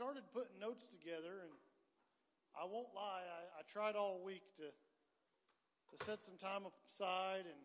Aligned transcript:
started 0.00 0.24
putting 0.32 0.56
notes 0.56 0.88
together, 0.88 1.44
and 1.44 1.52
I 2.56 2.64
won't 2.64 2.88
lie, 2.96 3.20
I, 3.20 3.60
I 3.60 3.62
tried 3.68 4.00
all 4.00 4.24
week 4.24 4.48
to 4.56 4.72
to 4.72 5.96
set 6.08 6.24
some 6.24 6.40
time 6.40 6.64
aside 6.64 7.44
and 7.44 7.60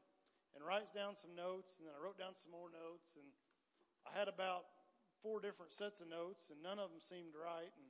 and 0.52 0.60
write 0.60 0.92
down 0.92 1.16
some 1.16 1.32
notes, 1.32 1.80
and 1.80 1.88
then 1.88 1.96
I 1.96 2.00
wrote 2.04 2.20
down 2.20 2.36
some 2.36 2.52
more 2.52 2.68
notes, 2.68 3.16
and 3.16 3.24
I 4.04 4.12
had 4.12 4.28
about 4.28 4.68
four 5.24 5.40
different 5.40 5.72
sets 5.72 6.04
of 6.04 6.12
notes, 6.12 6.52
and 6.52 6.60
none 6.60 6.76
of 6.76 6.92
them 6.92 7.00
seemed 7.00 7.40
right. 7.40 7.72
And 7.72 7.88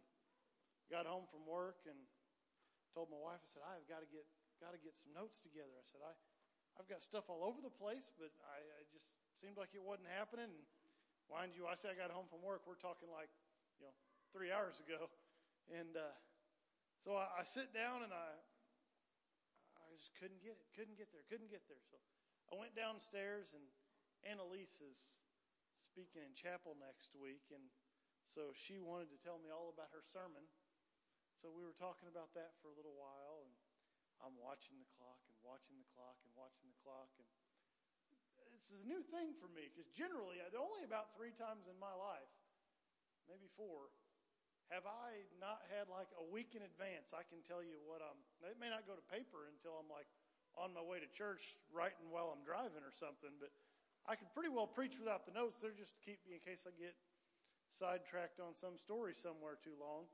got 0.93 1.09
home 1.09 1.25
from 1.25 1.41
work 1.49 1.81
and 1.89 1.97
told 2.93 3.09
my 3.09 3.17
wife, 3.17 3.41
I 3.41 3.49
said, 3.49 3.65
I've 3.65 3.89
got 3.89 4.05
to 4.05 4.09
get 4.13 4.29
got 4.61 4.77
to 4.77 4.81
get 4.85 4.93
some 4.93 5.09
notes 5.17 5.41
together. 5.41 5.73
I 5.73 5.85
said, 5.89 6.05
I 6.05 6.13
I've 6.77 6.85
got 6.85 7.01
stuff 7.01 7.33
all 7.33 7.41
over 7.41 7.65
the 7.65 7.73
place, 7.73 8.13
but 8.13 8.29
I, 8.45 8.61
I 8.61 8.81
just 8.93 9.09
seemed 9.41 9.57
like 9.57 9.73
it 9.73 9.81
wasn't 9.81 10.13
happening. 10.13 10.53
And 10.53 10.65
mind 11.33 11.57
you, 11.57 11.65
I 11.65 11.73
say 11.73 11.89
I 11.89 11.97
got 11.97 12.13
home 12.13 12.29
from 12.29 12.45
work. 12.45 12.61
We're 12.69 12.77
talking 12.77 13.09
like 13.09 13.33
you 13.81 13.89
know 13.89 13.95
three 14.35 14.51
hours 14.51 14.83
ago, 14.83 15.07
and 15.71 15.95
uh, 15.95 16.11
so 16.99 17.15
I, 17.15 17.39
I 17.39 17.43
sit 17.47 17.71
down 17.71 18.03
and 18.03 18.11
I 18.11 18.35
I 19.79 19.87
just 19.95 20.11
couldn't 20.19 20.43
get 20.43 20.59
it, 20.59 20.67
couldn't 20.75 20.99
get 20.99 21.07
there, 21.15 21.23
couldn't 21.31 21.47
get 21.47 21.63
there. 21.71 21.79
So 21.87 21.95
I 22.51 22.59
went 22.59 22.75
downstairs, 22.75 23.55
and 23.55 23.63
Annalise 24.27 24.83
is 24.83 24.99
speaking 25.79 26.19
in 26.19 26.35
chapel 26.35 26.75
next 26.75 27.15
week, 27.15 27.47
and 27.55 27.63
so 28.27 28.51
she 28.51 28.75
wanted 28.75 29.07
to 29.15 29.19
tell 29.23 29.39
me 29.39 29.55
all 29.55 29.71
about 29.71 29.87
her 29.95 30.03
sermon. 30.03 30.43
So 31.39 31.47
we 31.47 31.63
were 31.63 31.77
talking 31.79 32.11
about 32.11 32.35
that 32.35 32.59
for 32.59 32.67
a 32.67 32.75
little 32.75 32.99
while, 32.99 33.39
and 33.39 33.55
I'm 34.19 34.35
watching 34.35 34.75
the 34.83 34.89
clock 34.99 35.23
and 35.31 35.39
watching 35.47 35.79
the 35.79 35.87
clock 35.95 36.19
and 36.27 36.35
watching 36.35 36.67
the 36.67 36.79
clock, 36.83 37.07
and 37.23 37.27
this 38.51 38.67
is 38.67 38.83
a 38.83 38.87
new 38.87 38.99
thing 39.15 39.31
for 39.39 39.47
me 39.51 39.71
because 39.71 39.87
generally, 39.95 40.43
only 40.55 40.83
about 40.83 41.15
three 41.15 41.31
times 41.35 41.71
in 41.71 41.75
my 41.79 41.91
life, 41.95 42.31
maybe 43.27 43.47
four, 43.55 43.91
have 44.73 44.85
I 44.89 45.25
not 45.37 45.61
had 45.69 45.85
like 45.91 46.09
a 46.17 46.25
week 46.25 46.57
in 46.57 46.65
advance. 46.65 47.13
I 47.13 47.21
can 47.27 47.41
tell 47.45 47.61
you 47.61 47.77
what 47.85 48.01
I'm. 48.01 48.17
It 48.49 48.57
may 48.57 48.69
not 48.73 48.89
go 48.89 48.97
to 48.97 49.05
paper 49.13 49.45
until 49.53 49.77
I'm 49.77 49.89
like 49.89 50.09
on 50.57 50.73
my 50.73 50.81
way 50.81 51.03
to 51.03 51.09
church 51.11 51.59
writing 51.69 52.09
while 52.09 52.33
I'm 52.33 52.41
driving 52.41 52.81
or 52.81 52.95
something, 52.95 53.35
but 53.37 53.51
I 54.07 54.15
could 54.17 54.31
pretty 54.33 54.49
well 54.49 54.65
preach 54.65 54.97
without 54.97 55.27
the 55.27 55.33
notes. 55.35 55.61
They're 55.61 55.75
just 55.75 55.93
to 55.97 56.01
keep 56.01 56.21
me 56.25 56.39
in 56.39 56.43
case 56.43 56.65
I 56.65 56.73
get 56.77 56.95
sidetracked 57.69 58.39
on 58.39 58.55
some 58.55 58.77
story 58.77 59.13
somewhere 59.13 59.57
too 59.61 59.75
long. 59.77 60.09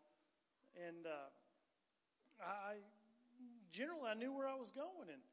And 0.75 1.03
uh, 1.07 1.29
I 2.39 2.79
generally 3.71 4.11
I 4.11 4.15
knew 4.15 4.31
where 4.31 4.47
I 4.47 4.55
was 4.55 4.71
going, 4.71 5.07
and 5.07 5.23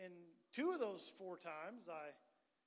and 0.00 0.14
two 0.52 0.72
of 0.72 0.80
those 0.80 1.12
four 1.20 1.36
times 1.36 1.92
I 1.92 2.16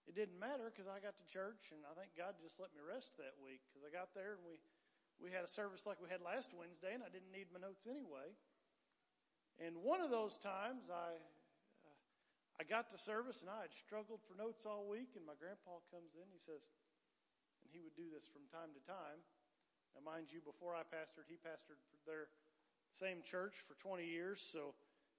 it 0.06 0.16
didn't 0.16 0.40
matter 0.40 0.72
because 0.72 0.88
I 0.88 1.04
got 1.04 1.20
to 1.20 1.26
church, 1.28 1.76
and 1.76 1.84
I 1.84 1.92
think 1.98 2.16
God 2.16 2.40
just 2.40 2.62
let 2.62 2.72
me 2.72 2.80
rest 2.80 3.18
that 3.20 3.36
week 3.42 3.60
because 3.68 3.84
I 3.84 3.92
got 3.92 4.16
there 4.16 4.40
and 4.40 4.44
we 4.46 4.62
we 5.18 5.34
had 5.34 5.44
a 5.44 5.50
service 5.50 5.86
like 5.86 5.98
we 5.98 6.10
had 6.10 6.22
last 6.22 6.54
Wednesday, 6.54 6.94
and 6.94 7.02
I 7.02 7.10
didn't 7.10 7.34
need 7.34 7.50
my 7.50 7.62
notes 7.62 7.90
anyway. 7.90 8.34
And 9.58 9.82
one 9.82 10.02
of 10.02 10.14
those 10.14 10.38
times 10.38 10.94
I 10.94 11.18
uh, 11.18 12.62
I 12.62 12.64
got 12.66 12.90
to 12.94 12.98
service 12.98 13.42
and 13.42 13.50
I 13.50 13.66
had 13.66 13.74
struggled 13.74 14.22
for 14.26 14.38
notes 14.38 14.66
all 14.66 14.86
week, 14.86 15.18
and 15.18 15.26
my 15.26 15.38
grandpa 15.38 15.82
comes 15.90 16.14
in. 16.18 16.30
He 16.30 16.42
says, 16.42 16.70
and 17.66 17.70
he 17.74 17.82
would 17.82 17.98
do 17.98 18.10
this 18.14 18.30
from 18.30 18.46
time 18.54 18.74
to 18.78 18.82
time. 18.86 19.22
Now, 19.98 20.06
mind 20.06 20.30
you, 20.30 20.46
before 20.46 20.78
I 20.78 20.86
pastored, 20.86 21.26
he 21.26 21.42
pastored 21.42 21.82
for 21.90 21.98
their 22.06 22.30
same 22.94 23.26
church 23.26 23.66
for 23.66 23.74
20 23.82 24.06
years, 24.06 24.42
so 24.42 24.78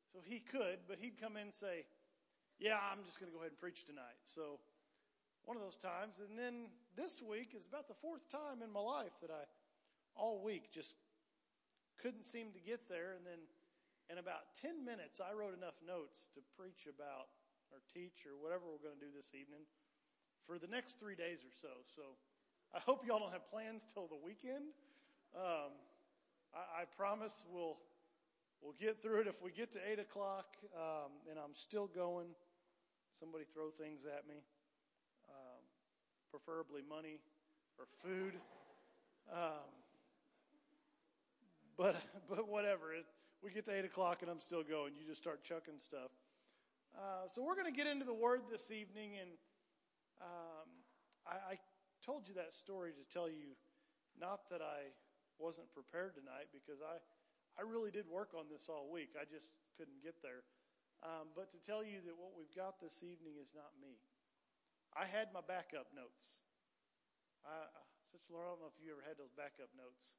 so 0.08 0.24
he 0.24 0.40
could, 0.40 0.88
but 0.88 0.96
he'd 0.98 1.20
come 1.20 1.36
in 1.36 1.52
and 1.52 1.54
say, 1.54 1.84
"Yeah, 2.58 2.80
I'm 2.80 3.04
just 3.04 3.20
going 3.20 3.28
to 3.30 3.34
go 3.34 3.44
ahead 3.44 3.52
and 3.52 3.60
preach 3.60 3.84
tonight." 3.84 4.22
So 4.24 4.58
one 5.44 5.56
of 5.56 5.62
those 5.62 5.76
times, 5.76 6.20
and 6.20 6.38
then 6.38 6.72
this 6.96 7.20
week 7.20 7.52
is 7.56 7.66
about 7.66 7.88
the 7.88 7.98
fourth 8.00 8.28
time 8.30 8.62
in 8.62 8.72
my 8.72 8.80
life 8.80 9.12
that 9.20 9.30
I 9.30 9.44
all 10.18 10.42
week 10.42 10.70
just 10.74 10.94
couldn't 12.02 12.26
seem 12.26 12.52
to 12.52 12.60
get 12.60 12.88
there, 12.88 13.14
and 13.16 13.24
then 13.24 13.38
in 14.10 14.18
about 14.18 14.54
10 14.60 14.84
minutes, 14.84 15.20
I 15.20 15.34
wrote 15.34 15.54
enough 15.54 15.78
notes 15.84 16.28
to 16.34 16.40
preach 16.56 16.88
about 16.88 17.30
or 17.70 17.78
teach 17.92 18.24
or 18.24 18.34
whatever 18.40 18.64
we're 18.66 18.82
going 18.82 18.98
to 18.98 19.04
do 19.04 19.12
this 19.14 19.32
evening 19.36 19.68
for 20.46 20.58
the 20.58 20.66
next 20.66 20.98
three 20.98 21.14
days 21.14 21.44
or 21.44 21.52
so. 21.52 21.84
So 21.84 22.16
I 22.74 22.80
hope 22.80 23.04
y'all 23.06 23.18
don't 23.18 23.32
have 23.32 23.50
plans 23.50 23.84
till 23.92 24.08
the 24.08 24.16
weekend. 24.16 24.72
Um, 25.36 25.76
I, 26.56 26.82
I, 26.82 26.84
promise 26.96 27.44
we'll 27.52 27.76
we'll 28.62 28.76
get 28.80 29.02
through 29.02 29.20
it. 29.20 29.26
If 29.26 29.42
we 29.42 29.52
get 29.52 29.70
to 29.72 29.80
eight 29.84 29.98
o'clock 29.98 30.56
um, 30.74 31.12
and 31.28 31.38
I'm 31.38 31.54
still 31.54 31.86
going, 31.86 32.28
somebody 33.12 33.44
throw 33.52 33.68
things 33.68 34.06
at 34.06 34.26
me, 34.26 34.40
um, 35.28 35.60
preferably 36.32 36.80
money 36.88 37.20
or 37.78 37.84
food. 38.02 38.40
But 41.78 41.96
but 42.28 42.48
whatever. 42.48 42.92
It, 42.92 43.06
we 43.42 43.54
get 43.54 43.64
to 43.66 43.72
8 43.72 43.86
o'clock 43.86 44.22
and 44.22 44.30
I'm 44.30 44.42
still 44.42 44.66
going. 44.66 44.98
You 44.98 45.06
just 45.06 45.22
start 45.22 45.46
chucking 45.46 45.78
stuff. 45.78 46.10
Uh, 46.90 47.30
so 47.30 47.38
we're 47.40 47.54
going 47.54 47.70
to 47.70 47.76
get 47.76 47.86
into 47.86 48.04
the 48.04 48.16
Word 48.16 48.50
this 48.50 48.72
evening, 48.74 49.20
and 49.20 49.30
um, 50.18 50.66
I, 51.22 51.54
I 51.54 51.56
told 52.02 52.26
you 52.26 52.34
that 52.34 52.50
story 52.56 52.90
to 52.90 53.04
tell 53.06 53.30
you 53.30 53.54
not 54.18 54.50
that 54.50 54.58
I 54.58 54.90
wasn't 55.38 55.70
prepared 55.70 56.18
tonight 56.18 56.50
because 56.50 56.82
I, 56.82 56.98
I 57.54 57.62
really 57.62 57.94
did 57.94 58.10
work 58.10 58.34
on 58.34 58.50
this 58.50 58.66
all 58.66 58.90
week. 58.90 59.14
I 59.14 59.22
just 59.28 59.54
couldn't 59.78 60.02
get 60.02 60.18
there. 60.26 60.42
Um, 61.06 61.30
but 61.38 61.54
to 61.54 61.62
tell 61.62 61.86
you 61.86 62.02
that 62.02 62.18
what 62.18 62.34
we've 62.34 62.50
got 62.50 62.82
this 62.82 63.06
evening 63.06 63.38
is 63.38 63.54
not 63.54 63.70
me. 63.78 64.02
I 64.98 65.06
had 65.06 65.30
my 65.30 65.44
backup 65.44 65.94
notes. 65.94 66.42
I, 67.46 67.70
such 68.10 68.26
Lord, 68.26 68.50
I 68.50 68.58
don't 68.58 68.66
know 68.66 68.72
if 68.74 68.80
you 68.82 68.90
ever 68.90 69.04
had 69.06 69.14
those 69.14 69.30
backup 69.30 69.70
notes, 69.78 70.18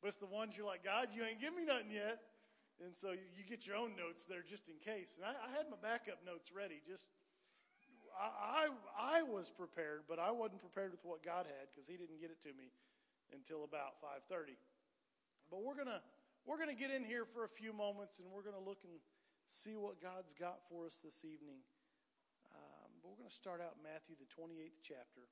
but 0.00 0.08
it's 0.08 0.18
the 0.18 0.30
ones 0.30 0.56
you're 0.56 0.66
like, 0.66 0.84
God, 0.84 1.08
you 1.14 1.24
ain't 1.24 1.40
give 1.40 1.54
me 1.54 1.64
nothing 1.64 1.90
yet. 1.90 2.20
And 2.84 2.92
so 2.92 3.16
you 3.16 3.42
get 3.48 3.64
your 3.64 3.76
own 3.76 3.96
notes 3.96 4.28
there 4.28 4.44
just 4.44 4.68
in 4.68 4.76
case. 4.76 5.16
And 5.16 5.24
I, 5.24 5.32
I 5.32 5.48
had 5.56 5.72
my 5.72 5.80
backup 5.80 6.20
notes 6.20 6.52
ready. 6.52 6.84
Just 6.84 7.08
I, 8.16 8.68
I, 8.68 9.20
I 9.20 9.22
was 9.24 9.48
prepared, 9.48 10.04
but 10.08 10.20
I 10.20 10.32
wasn't 10.32 10.60
prepared 10.60 10.92
with 10.92 11.04
what 11.04 11.24
God 11.24 11.48
had 11.48 11.68
because 11.72 11.88
He 11.88 11.96
didn't 11.96 12.20
get 12.20 12.28
it 12.28 12.40
to 12.44 12.52
me 12.52 12.72
until 13.32 13.64
about 13.64 14.00
5:30. 14.04 14.56
But 15.48 15.64
we're 15.64 15.76
gonna 15.76 16.04
we're 16.44 16.58
gonna 16.58 16.76
get 16.76 16.90
in 16.90 17.04
here 17.04 17.24
for 17.24 17.44
a 17.44 17.52
few 17.52 17.72
moments, 17.72 18.20
and 18.20 18.28
we're 18.28 18.44
gonna 18.44 18.62
look 18.62 18.84
and 18.84 19.00
see 19.48 19.76
what 19.76 20.00
God's 20.00 20.34
got 20.34 20.64
for 20.68 20.86
us 20.86 21.00
this 21.02 21.24
evening. 21.24 21.64
Um, 22.52 22.88
but 23.00 23.08
we're 23.12 23.20
gonna 23.20 23.32
start 23.32 23.60
out 23.60 23.80
Matthew 23.80 24.16
the 24.20 24.28
28th 24.28 24.80
chapter. 24.82 25.24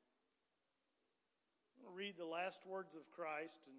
I'm 1.77 1.85
gonna 1.85 1.97
read 1.97 2.17
the 2.17 2.29
last 2.29 2.65
words 2.65 2.95
of 2.95 3.05
Christ, 3.11 3.61
and 3.69 3.77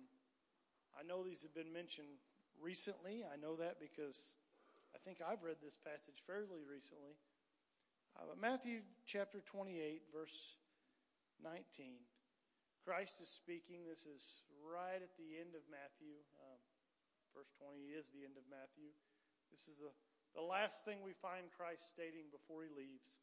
I 0.96 1.04
know 1.04 1.24
these 1.24 1.44
have 1.44 1.54
been 1.54 1.76
mentioned 1.76 2.24
recently. 2.56 3.28
I 3.28 3.36
know 3.36 3.60
that 3.60 3.84
because 3.84 4.40
I 4.96 4.98
think 5.04 5.20
I've 5.20 5.44
read 5.44 5.60
this 5.60 5.76
passage 5.76 6.24
fairly 6.24 6.64
recently. 6.64 7.20
Uh, 8.16 8.32
but 8.32 8.40
Matthew 8.40 8.80
chapter 9.04 9.44
28, 9.44 10.08
verse 10.16 10.56
19. 11.44 12.00
Christ 12.88 13.20
is 13.20 13.28
speaking. 13.28 13.84
This 13.84 14.08
is 14.08 14.48
right 14.64 15.04
at 15.04 15.12
the 15.20 15.36
end 15.36 15.52
of 15.52 15.68
Matthew. 15.68 16.16
Um, 16.40 16.62
verse 17.36 17.52
20 17.60 17.92
is 17.92 18.08
the 18.16 18.24
end 18.24 18.40
of 18.40 18.48
Matthew. 18.48 18.96
This 19.52 19.68
is 19.68 19.76
the, 19.84 19.92
the 20.32 20.46
last 20.46 20.88
thing 20.88 21.04
we 21.04 21.12
find 21.12 21.52
Christ 21.52 21.92
stating 21.92 22.32
before 22.32 22.64
he 22.64 22.72
leaves. 22.72 23.20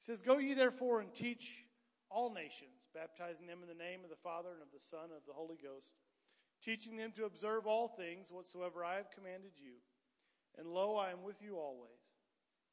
He 0.00 0.02
says, 0.02 0.18
Go 0.18 0.42
ye 0.42 0.58
therefore 0.58 0.98
and 0.98 1.14
teach 1.14 1.62
all 2.10 2.34
nations, 2.34 2.90
baptizing 2.90 3.46
them 3.46 3.62
in 3.62 3.70
the 3.70 3.78
name 3.78 4.02
of 4.02 4.10
the 4.10 4.18
Father 4.18 4.50
and 4.50 4.66
of 4.66 4.74
the 4.74 4.82
Son 4.82 5.14
and 5.14 5.20
of 5.20 5.30
the 5.30 5.36
Holy 5.36 5.62
Ghost 5.62 5.94
teaching 6.62 6.96
them 6.96 7.12
to 7.16 7.24
observe 7.24 7.66
all 7.66 7.88
things 7.88 8.30
whatsoever 8.30 8.84
I 8.84 8.94
have 8.94 9.10
commanded 9.10 9.52
you. 9.56 9.74
And 10.56 10.68
lo, 10.68 10.96
I 10.96 11.10
am 11.10 11.22
with 11.22 11.42
you 11.42 11.56
always, 11.56 12.14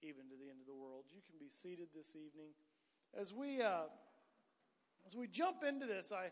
even 0.01 0.29
to 0.29 0.35
the 0.37 0.49
end 0.49 0.61
of 0.61 0.67
the 0.67 0.75
world. 0.75 1.05
You 1.09 1.21
can 1.25 1.39
be 1.39 1.49
seated 1.49 1.87
this 1.95 2.15
evening. 2.15 2.51
As 3.17 3.33
we 3.33 3.61
uh, 3.61 3.89
as 5.07 5.15
we 5.15 5.27
jump 5.27 5.63
into 5.63 5.85
this, 5.85 6.11
I 6.11 6.29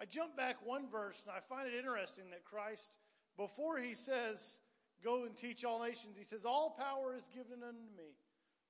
I 0.00 0.06
jump 0.06 0.36
back 0.36 0.56
one 0.64 0.88
verse, 0.88 1.22
and 1.26 1.34
I 1.36 1.40
find 1.40 1.68
it 1.68 1.76
interesting 1.76 2.30
that 2.30 2.44
Christ, 2.44 2.96
before 3.36 3.78
he 3.78 3.94
says, 3.94 4.60
"Go 5.02 5.24
and 5.24 5.36
teach 5.36 5.64
all 5.64 5.82
nations," 5.82 6.16
he 6.16 6.24
says, 6.24 6.44
"All 6.44 6.70
power 6.78 7.14
is 7.14 7.28
given 7.28 7.62
unto 7.62 7.90
me, 7.96 8.16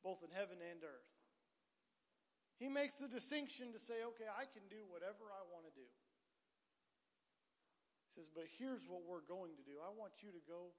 both 0.02 0.24
in 0.24 0.30
heaven 0.34 0.58
and 0.58 0.82
earth." 0.82 1.12
He 2.58 2.68
makes 2.68 2.98
the 2.98 3.08
distinction 3.08 3.72
to 3.72 3.78
say, 3.78 4.02
"Okay, 4.02 4.26
I 4.26 4.44
can 4.46 4.66
do 4.68 4.82
whatever 4.88 5.30
I 5.30 5.44
want 5.52 5.66
to 5.66 5.74
do." 5.78 5.86
Says, 8.14 8.30
But 8.30 8.46
here's 8.58 8.86
what 8.86 9.02
we're 9.02 9.26
going 9.26 9.58
to 9.58 9.64
do. 9.66 9.82
I 9.82 9.90
want 9.90 10.22
you 10.22 10.30
to 10.30 10.42
go 10.46 10.70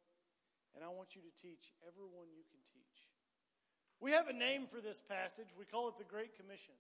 and 0.76 0.84
I 0.84 0.92
want 0.92 1.16
you 1.16 1.22
to 1.24 1.34
teach 1.36 1.72
everyone 1.88 2.32
you 2.36 2.44
can 2.48 2.60
teach. 2.72 3.00
We 4.00 4.12
have 4.12 4.28
a 4.28 4.36
name 4.36 4.68
for 4.68 4.84
this 4.84 5.00
passage. 5.00 5.52
We 5.56 5.64
call 5.64 5.88
it 5.88 5.96
the 5.98 6.08
Great 6.08 6.36
Commission. 6.36 6.76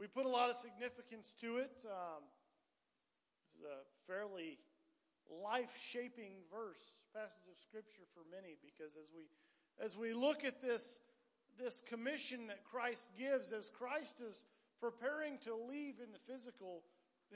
We 0.00 0.08
put 0.08 0.24
a 0.24 0.32
lot 0.32 0.50
of 0.50 0.56
significance 0.56 1.34
to 1.40 1.58
it. 1.58 1.84
Um, 1.84 2.24
it's 3.44 3.60
a 3.60 3.84
fairly 4.10 4.58
life 5.28 5.72
shaping 5.76 6.40
verse, 6.50 6.96
passage 7.14 7.46
of 7.48 7.56
Scripture 7.60 8.08
for 8.12 8.24
many, 8.32 8.56
because 8.64 8.96
as 8.96 9.12
we, 9.14 9.28
as 9.78 9.96
we 9.96 10.12
look 10.12 10.44
at 10.44 10.60
this, 10.60 11.00
this 11.60 11.80
commission 11.86 12.48
that 12.48 12.64
Christ 12.64 13.10
gives, 13.16 13.52
as 13.52 13.70
Christ 13.70 14.20
is 14.20 14.44
preparing 14.80 15.38
to 15.44 15.54
leave 15.54 16.00
in 16.02 16.10
the 16.12 16.32
physical 16.32 16.82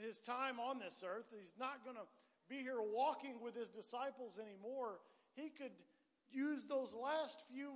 his 0.01 0.19
time 0.19 0.59
on 0.59 0.79
this 0.79 1.03
earth. 1.05 1.25
He's 1.31 1.53
not 1.59 1.83
going 1.83 1.95
to 1.95 2.07
be 2.49 2.57
here 2.57 2.81
walking 2.81 3.35
with 3.41 3.55
his 3.55 3.69
disciples 3.69 4.39
anymore. 4.39 4.99
He 5.35 5.49
could 5.49 5.71
use 6.31 6.65
those 6.65 6.93
last 6.93 7.43
few 7.51 7.73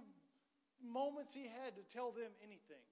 moments 0.84 1.34
he 1.34 1.44
had 1.44 1.75
to 1.75 1.94
tell 1.94 2.12
them 2.12 2.31
anything. 2.42 2.84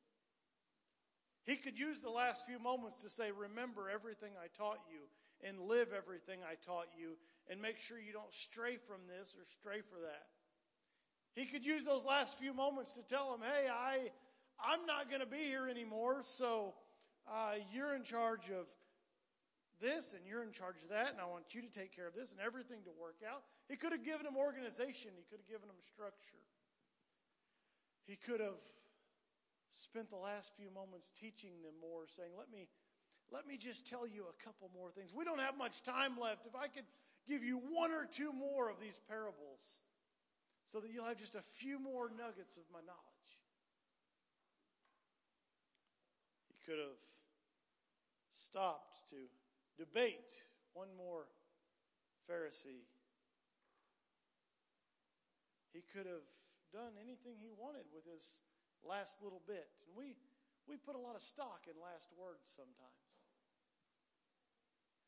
He 1.44 1.56
could 1.56 1.78
use 1.78 2.00
the 2.00 2.10
last 2.10 2.46
few 2.46 2.60
moments 2.60 3.02
to 3.02 3.10
say, 3.10 3.32
Remember 3.32 3.90
everything 3.90 4.32
I 4.38 4.48
taught 4.56 4.80
you 4.90 5.10
and 5.48 5.60
live 5.60 5.90
everything 5.96 6.40
I 6.46 6.56
taught 6.64 6.88
you 6.98 7.18
and 7.50 7.60
make 7.62 7.80
sure 7.80 7.98
you 7.98 8.14
don't 8.14 8.34
stray 8.34 8.78
from 8.78 9.02
this 9.08 9.34
or 9.36 9.44
stray 9.46 9.82
for 9.82 10.00
that. 10.02 10.28
He 11.34 11.46
could 11.46 11.66
use 11.66 11.84
those 11.84 12.06
last 12.06 12.38
few 12.38 12.54
moments 12.54 12.94
to 12.94 13.02
tell 13.02 13.32
them, 13.32 13.42
Hey, 13.42 13.68
I, 13.70 14.12
I'm 14.64 14.86
not 14.86 15.10
going 15.10 15.22
to 15.22 15.28
be 15.28 15.44
here 15.44 15.68
anymore, 15.68 16.20
so 16.22 16.76
uh, 17.28 17.56
you're 17.74 17.96
in 17.96 18.04
charge 18.04 18.50
of 18.50 18.68
this 19.82 20.14
and 20.14 20.22
you're 20.24 20.46
in 20.46 20.54
charge 20.54 20.78
of 20.86 20.94
that, 20.94 21.12
and 21.12 21.20
I 21.20 21.26
want 21.26 21.52
you 21.52 21.66
to 21.66 21.72
take 21.74 21.92
care 21.92 22.06
of 22.06 22.14
this 22.14 22.32
and 22.32 22.40
everything 22.40 22.86
to 22.86 22.94
work 22.94 23.26
out. 23.26 23.42
He 23.68 23.76
could 23.76 23.92
have 23.92 24.06
given 24.06 24.24
them 24.24 24.38
organization, 24.38 25.12
he 25.18 25.26
could 25.26 25.42
have 25.42 25.50
given 25.50 25.68
them 25.68 25.82
structure. 25.82 26.46
He 28.06 28.16
could 28.16 28.40
have 28.40 28.62
spent 29.74 30.10
the 30.10 30.22
last 30.22 30.54
few 30.56 30.70
moments 30.70 31.12
teaching 31.12 31.62
them 31.66 31.76
more, 31.82 32.06
saying, 32.06 32.32
Let 32.38 32.52
me, 32.54 32.70
let 33.32 33.48
me 33.48 33.58
just 33.58 33.88
tell 33.88 34.06
you 34.06 34.30
a 34.30 34.38
couple 34.44 34.70
more 34.74 34.92
things. 34.92 35.12
We 35.16 35.26
don't 35.26 35.40
have 35.40 35.58
much 35.58 35.82
time 35.82 36.20
left. 36.20 36.46
If 36.46 36.56
I 36.56 36.68
could 36.68 36.86
give 37.28 37.44
you 37.44 37.58
one 37.58 37.92
or 37.92 38.06
two 38.06 38.34
more 38.34 38.70
of 38.70 38.80
these 38.80 39.00
parables 39.10 39.82
so 40.66 40.80
that 40.80 40.92
you'll 40.92 41.06
have 41.06 41.18
just 41.18 41.36
a 41.36 41.44
few 41.60 41.80
more 41.80 42.10
nuggets 42.10 42.58
of 42.58 42.64
my 42.72 42.80
knowledge. 42.80 43.32
He 46.48 46.56
could 46.66 46.80
have 46.80 47.00
stopped 48.32 49.10
to 49.10 49.16
debate 49.78 50.32
one 50.74 50.90
more 50.98 51.28
Pharisee. 52.30 52.88
He 55.74 55.84
could 55.92 56.06
have 56.06 56.28
done 56.72 56.96
anything 57.00 57.40
he 57.40 57.52
wanted 57.52 57.88
with 57.92 58.08
his 58.08 58.44
last 58.84 59.20
little 59.24 59.42
bit. 59.48 59.68
And 59.88 59.92
we, 59.96 60.16
we 60.68 60.76
put 60.76 60.96
a 60.96 61.02
lot 61.02 61.16
of 61.16 61.24
stock 61.24 61.68
in 61.68 61.76
last 61.80 62.12
words 62.16 62.48
sometimes. 62.48 63.08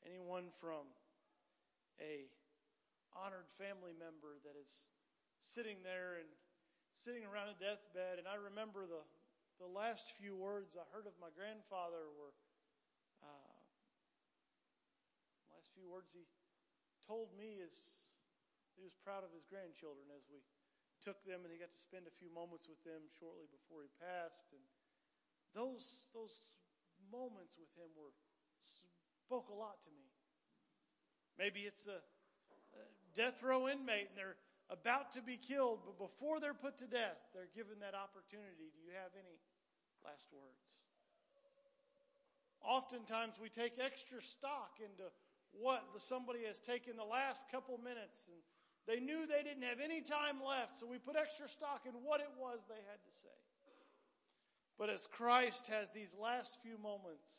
Anyone 0.03 0.51
from 0.59 0.91
a 1.99 2.27
honored 3.15 3.47
family 3.55 3.95
member 3.95 4.41
that 4.43 4.59
is 4.59 4.91
sitting 5.39 5.79
there 5.83 6.19
and 6.19 6.27
sitting 6.91 7.23
around 7.23 7.51
a 7.51 7.57
deathbed, 7.59 8.19
and 8.19 8.27
I 8.27 8.35
remember 8.35 8.83
the, 8.83 9.03
the 9.63 9.69
last 9.69 10.11
few 10.19 10.35
words 10.35 10.75
I 10.75 10.83
heard 10.91 11.07
of 11.07 11.15
my 11.23 11.31
grandfather 11.31 12.11
were 12.19 12.35
uh, 13.23 13.55
last 15.55 15.62
few 15.73 15.89
words 15.89 16.13
he 16.13 16.25
told 17.05 17.33
me 17.33 17.59
is 17.59 17.73
he 18.77 18.81
was 18.85 18.93
proud 19.01 19.25
of 19.25 19.33
his 19.33 19.45
grandchildren 19.49 20.07
as 20.13 20.25
we 20.29 20.41
took 21.01 21.19
them 21.27 21.43
and 21.43 21.51
he 21.51 21.59
got 21.59 21.73
to 21.73 21.83
spend 21.83 22.07
a 22.07 22.15
few 22.15 22.31
moments 22.31 22.69
with 22.69 22.79
them 22.87 23.03
shortly 23.19 23.49
before 23.51 23.83
he 23.83 23.91
passed. 23.99 24.53
And 24.55 24.63
those, 25.51 26.09
those 26.15 26.33
moments 27.11 27.59
with 27.59 27.69
him 27.75 27.91
were 27.97 28.15
spoke 29.25 29.49
a 29.49 29.57
lot 29.57 29.81
to 29.83 29.91
me. 29.91 30.07
Maybe 31.35 31.65
it's 31.65 31.89
a, 31.89 31.99
a 31.99 32.85
death 33.17 33.41
row 33.41 33.67
inmate 33.67 34.13
and 34.13 34.17
they're 34.17 34.39
about 34.71 35.11
to 35.19 35.21
be 35.21 35.35
killed, 35.35 35.83
but 35.83 35.99
before 35.99 36.39
they're 36.39 36.55
put 36.55 36.79
to 36.79 36.87
death, 36.87 37.19
they're 37.35 37.51
given 37.51 37.81
that 37.83 37.93
opportunity. 37.93 38.71
Do 38.71 38.79
you 38.79 38.95
have 38.95 39.11
any 39.17 39.37
last 40.05 40.31
words? 40.31 40.85
Oftentimes 42.63 43.35
we 43.43 43.51
take 43.51 43.75
extra 43.75 44.23
stock 44.23 44.79
into 44.79 45.11
what 45.59 45.83
the, 45.93 45.99
somebody 45.99 46.45
has 46.47 46.59
taken 46.59 46.97
the 46.97 47.03
last 47.03 47.49
couple 47.49 47.77
minutes 47.77 48.29
and 48.29 48.37
they 48.85 48.99
knew 48.99 49.25
they 49.25 49.43
didn't 49.43 49.63
have 49.63 49.79
any 49.79 50.01
time 50.01 50.43
left, 50.43 50.79
so 50.79 50.85
we 50.85 50.99
put 50.99 51.15
extra 51.15 51.47
stock 51.47 51.87
in 51.87 51.93
what 52.03 52.19
it 52.19 52.31
was 52.37 52.59
they 52.67 52.83
had 52.83 52.99
to 52.99 53.13
say. 53.15 53.39
But 54.77 54.89
as 54.89 55.07
Christ 55.07 55.67
has 55.67 55.91
these 55.91 56.13
last 56.19 56.57
few 56.61 56.77
moments, 56.77 57.31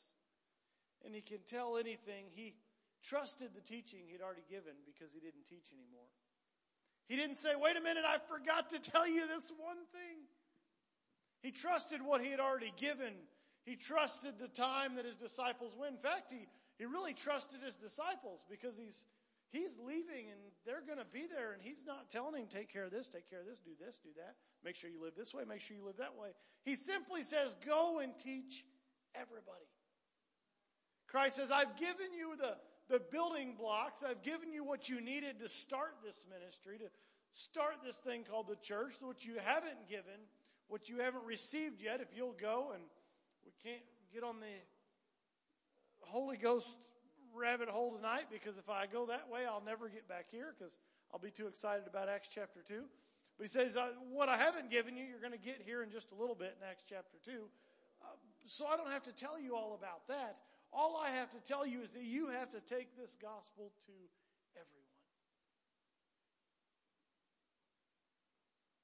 and 1.04 1.14
he 1.14 1.20
can 1.20 1.40
tell 1.44 1.76
anything, 1.76 2.26
he 2.30 2.54
trusted 3.02 3.50
the 3.54 3.60
teaching 3.60 4.00
he'd 4.08 4.22
already 4.22 4.44
given 4.48 4.72
because 4.86 5.12
he 5.12 5.20
didn't 5.20 5.44
teach 5.44 5.68
anymore. 5.72 6.08
He 7.08 7.16
didn't 7.16 7.36
say, 7.36 7.52
wait 7.60 7.76
a 7.76 7.80
minute, 7.80 8.04
I 8.06 8.16
forgot 8.16 8.70
to 8.70 8.78
tell 8.78 9.06
you 9.06 9.28
this 9.28 9.52
one 9.58 9.84
thing. 9.92 10.24
He 11.42 11.50
trusted 11.50 12.00
what 12.00 12.22
he 12.22 12.30
had 12.30 12.40
already 12.40 12.72
given. 12.76 13.12
He 13.66 13.76
trusted 13.76 14.38
the 14.38 14.48
time 14.48 14.94
that 14.96 15.04
his 15.04 15.16
disciples 15.16 15.74
went. 15.78 15.96
In 15.96 16.00
fact, 16.00 16.30
he, 16.30 16.46
he 16.78 16.84
really 16.84 17.14
trusted 17.14 17.60
his 17.62 17.76
disciples 17.76 18.44
because 18.48 18.76
he's 18.76 19.06
He's 19.54 19.78
leaving 19.78 20.34
and 20.34 20.40
they're 20.66 20.82
going 20.84 20.98
to 20.98 21.06
be 21.12 21.28
there, 21.30 21.52
and 21.52 21.62
he's 21.62 21.86
not 21.86 22.10
telling 22.10 22.42
him, 22.42 22.48
take 22.52 22.72
care 22.72 22.82
of 22.82 22.90
this, 22.90 23.06
take 23.06 23.30
care 23.30 23.38
of 23.38 23.46
this, 23.46 23.60
do 23.60 23.70
this, 23.78 24.00
do 24.02 24.10
that. 24.16 24.34
Make 24.64 24.74
sure 24.74 24.90
you 24.90 25.00
live 25.00 25.14
this 25.16 25.32
way, 25.32 25.44
make 25.46 25.60
sure 25.60 25.76
you 25.76 25.84
live 25.86 25.98
that 25.98 26.16
way. 26.20 26.30
He 26.64 26.74
simply 26.74 27.22
says, 27.22 27.54
go 27.64 28.00
and 28.00 28.12
teach 28.18 28.64
everybody. 29.14 29.70
Christ 31.06 31.36
says, 31.36 31.52
I've 31.52 31.76
given 31.76 32.10
you 32.18 32.34
the, 32.36 32.56
the 32.90 32.98
building 32.98 33.54
blocks. 33.56 34.02
I've 34.02 34.24
given 34.24 34.52
you 34.52 34.64
what 34.64 34.88
you 34.88 35.00
needed 35.00 35.38
to 35.38 35.48
start 35.48 35.98
this 36.04 36.26
ministry, 36.28 36.78
to 36.78 36.90
start 37.32 37.74
this 37.86 37.98
thing 37.98 38.24
called 38.28 38.48
the 38.48 38.56
church. 38.56 38.94
What 39.02 39.24
you 39.24 39.34
haven't 39.38 39.88
given, 39.88 40.18
what 40.66 40.88
you 40.88 40.98
haven't 40.98 41.24
received 41.24 41.80
yet, 41.80 42.00
if 42.00 42.08
you'll 42.16 42.34
go 42.40 42.72
and 42.74 42.82
we 43.44 43.52
can't 43.62 43.84
get 44.12 44.24
on 44.24 44.40
the 44.40 44.46
Holy 46.14 46.36
Ghost 46.36 46.78
rabbit 47.34 47.68
hole 47.68 47.90
tonight 47.90 48.26
because 48.30 48.56
if 48.56 48.70
I 48.70 48.86
go 48.86 49.06
that 49.06 49.28
way, 49.28 49.46
I'll 49.50 49.64
never 49.66 49.88
get 49.88 50.08
back 50.08 50.26
here 50.30 50.54
because 50.56 50.78
I'll 51.12 51.18
be 51.18 51.32
too 51.32 51.48
excited 51.48 51.88
about 51.88 52.08
Acts 52.08 52.28
chapter 52.32 52.60
2. 52.64 52.82
But 53.36 53.48
he 53.48 53.50
says, 53.50 53.76
uh, 53.76 53.88
What 54.12 54.28
I 54.28 54.36
haven't 54.36 54.70
given 54.70 54.96
you, 54.96 55.02
you're 55.02 55.18
going 55.18 55.32
to 55.32 55.44
get 55.44 55.60
here 55.66 55.82
in 55.82 55.90
just 55.90 56.12
a 56.12 56.14
little 56.14 56.36
bit 56.36 56.56
in 56.56 56.68
Acts 56.70 56.84
chapter 56.88 57.16
2. 57.24 57.32
Uh, 57.32 58.06
so 58.46 58.64
I 58.64 58.76
don't 58.76 58.92
have 58.92 59.02
to 59.02 59.12
tell 59.12 59.40
you 59.40 59.56
all 59.56 59.76
about 59.76 60.06
that. 60.06 60.36
All 60.72 61.02
I 61.04 61.10
have 61.10 61.32
to 61.32 61.40
tell 61.40 61.66
you 61.66 61.82
is 61.82 61.90
that 61.94 62.04
you 62.04 62.28
have 62.28 62.52
to 62.52 62.60
take 62.60 62.96
this 62.96 63.16
gospel 63.20 63.72
to 63.86 63.92
everyone. 64.54 64.86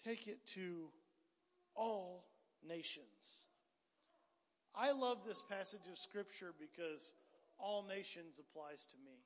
Take 0.04 0.26
it 0.26 0.44
to 0.54 0.88
all 1.76 2.24
nations. 2.68 3.46
I 4.74 4.92
love 4.92 5.18
this 5.26 5.42
passage 5.48 5.86
of 5.90 5.98
Scripture 5.98 6.54
because 6.58 7.12
all 7.62 7.84
nations 7.86 8.38
applies 8.38 8.86
to 8.86 8.96
me. 9.04 9.18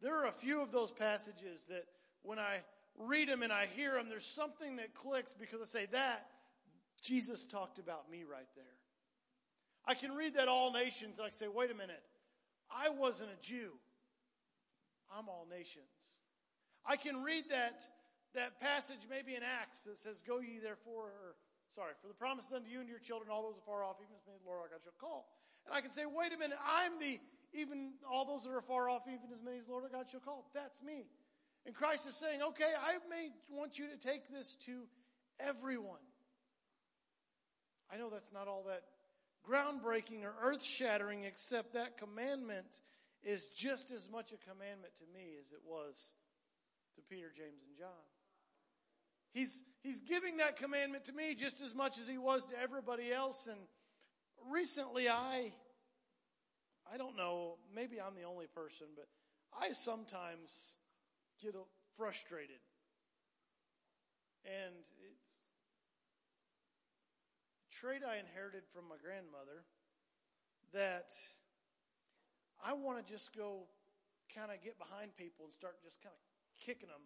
There 0.00 0.14
are 0.14 0.26
a 0.26 0.32
few 0.32 0.60
of 0.60 0.72
those 0.72 0.90
passages 0.90 1.64
that 1.68 1.84
when 2.22 2.38
I 2.38 2.62
read 2.98 3.28
them 3.28 3.42
and 3.42 3.52
I 3.52 3.66
hear 3.66 3.94
them, 3.94 4.08
there's 4.08 4.26
something 4.26 4.76
that 4.76 4.94
clicks 4.94 5.32
because 5.32 5.60
I 5.60 5.64
say, 5.64 5.86
that, 5.92 6.26
Jesus 7.02 7.44
talked 7.44 7.78
about 7.78 8.10
me 8.10 8.24
right 8.24 8.48
there. 8.56 8.64
I 9.84 9.94
can 9.94 10.12
read 10.12 10.34
that 10.34 10.48
all 10.48 10.72
nations 10.72 11.18
and 11.18 11.26
I 11.26 11.30
say, 11.30 11.48
wait 11.48 11.70
a 11.70 11.74
minute, 11.74 12.02
I 12.70 12.88
wasn't 12.88 13.30
a 13.30 13.40
Jew. 13.44 13.70
I'm 15.10 15.28
all 15.28 15.46
nations. 15.50 16.22
I 16.86 16.96
can 16.96 17.22
read 17.22 17.44
that, 17.50 17.82
that 18.34 18.60
passage 18.60 19.06
maybe 19.08 19.34
in 19.34 19.42
Acts 19.42 19.82
that 19.82 19.98
says, 19.98 20.22
Go 20.26 20.40
ye 20.40 20.58
therefore, 20.58 21.12
or 21.12 21.36
sorry, 21.68 21.92
for 22.00 22.08
the 22.08 22.14
promises 22.14 22.52
unto 22.52 22.70
you 22.70 22.80
and 22.80 22.88
your 22.88 22.98
children, 22.98 23.30
all 23.30 23.42
those 23.42 23.58
afar 23.58 23.84
off, 23.84 23.96
even 24.00 24.14
as 24.16 24.24
many 24.26 24.38
the 24.42 24.48
Lord 24.48 24.60
our 24.62 24.68
God 24.68 24.80
shall 24.82 24.96
call. 24.98 25.28
And 25.66 25.74
I 25.74 25.80
can 25.80 25.90
say, 25.90 26.02
wait 26.06 26.32
a 26.32 26.38
minute, 26.38 26.58
I'm 26.64 26.98
the, 26.98 27.20
even 27.52 27.92
all 28.10 28.24
those 28.24 28.44
that 28.44 28.50
are 28.50 28.60
far 28.60 28.88
off, 28.88 29.02
even 29.06 29.30
as 29.34 29.42
many 29.42 29.58
as 29.58 29.68
Lord 29.68 29.84
our 29.84 29.90
God 29.90 30.06
shall 30.10 30.20
call. 30.20 30.50
That's 30.54 30.82
me. 30.82 31.06
And 31.64 31.74
Christ 31.74 32.08
is 32.08 32.16
saying, 32.16 32.42
okay, 32.42 32.72
I 32.80 32.94
may 33.08 33.28
want 33.50 33.78
you 33.78 33.86
to 33.88 33.96
take 33.96 34.28
this 34.30 34.56
to 34.66 34.82
everyone. 35.38 36.02
I 37.92 37.98
know 37.98 38.10
that's 38.10 38.32
not 38.32 38.48
all 38.48 38.64
that 38.68 38.82
groundbreaking 39.48 40.24
or 40.24 40.34
earth 40.42 40.64
shattering, 40.64 41.24
except 41.24 41.74
that 41.74 41.98
commandment 41.98 42.80
is 43.22 43.48
just 43.48 43.90
as 43.90 44.08
much 44.10 44.32
a 44.32 44.50
commandment 44.50 44.94
to 44.96 45.04
me 45.14 45.34
as 45.40 45.52
it 45.52 45.60
was 45.64 46.12
to 46.96 47.02
Peter, 47.02 47.28
James, 47.36 47.62
and 47.68 47.76
John. 47.78 48.02
He's, 49.32 49.62
he's 49.82 50.00
giving 50.00 50.38
that 50.38 50.56
commandment 50.56 51.04
to 51.04 51.12
me 51.12 51.34
just 51.34 51.62
as 51.62 51.74
much 51.74 51.98
as 51.98 52.06
he 52.06 52.18
was 52.18 52.46
to 52.46 52.60
everybody 52.60 53.12
else. 53.12 53.46
And 53.46 53.58
recently 54.50 55.08
I, 55.08 55.52
I 56.92 56.96
don't 56.96 57.16
know, 57.16 57.56
maybe 57.74 58.00
I'm 58.00 58.14
the 58.14 58.28
only 58.28 58.46
person, 58.46 58.86
but 58.96 59.06
I 59.52 59.72
sometimes 59.72 60.76
get 61.42 61.54
frustrated. 61.96 62.60
And 64.44 64.74
it's 65.06 65.32
a 67.70 67.74
trait 67.74 68.02
I 68.02 68.18
inherited 68.18 68.62
from 68.72 68.88
my 68.88 68.96
grandmother 69.02 69.64
that 70.72 71.14
I 72.64 72.72
want 72.72 73.04
to 73.04 73.12
just 73.12 73.36
go 73.36 73.68
kind 74.34 74.50
of 74.50 74.62
get 74.64 74.78
behind 74.78 75.16
people 75.16 75.44
and 75.44 75.52
start 75.52 75.76
just 75.84 76.00
kind 76.02 76.14
of 76.14 76.22
kicking 76.64 76.88
them 76.88 77.04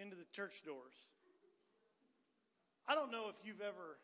into 0.00 0.16
the 0.16 0.26
church 0.32 0.62
doors. 0.64 0.94
I 2.86 2.94
don't 2.94 3.10
know 3.10 3.26
if 3.28 3.36
you've 3.42 3.60
ever 3.60 3.98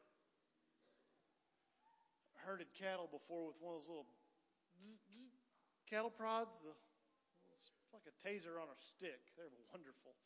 herded 2.45 2.69
cattle 2.75 3.09
before 3.11 3.47
with 3.47 3.57
one 3.59 3.75
of 3.75 3.81
those 3.81 3.89
little 3.89 4.11
zzz, 4.79 4.99
zzz, 5.11 5.31
cattle 5.89 6.11
prods. 6.11 6.59
The, 6.63 6.75
like 7.93 8.09
a 8.09 8.17
taser 8.25 8.57
on 8.57 8.73
a 8.73 8.79
stick. 8.81 9.21
They're 9.37 9.53
wonderful. 9.69 10.17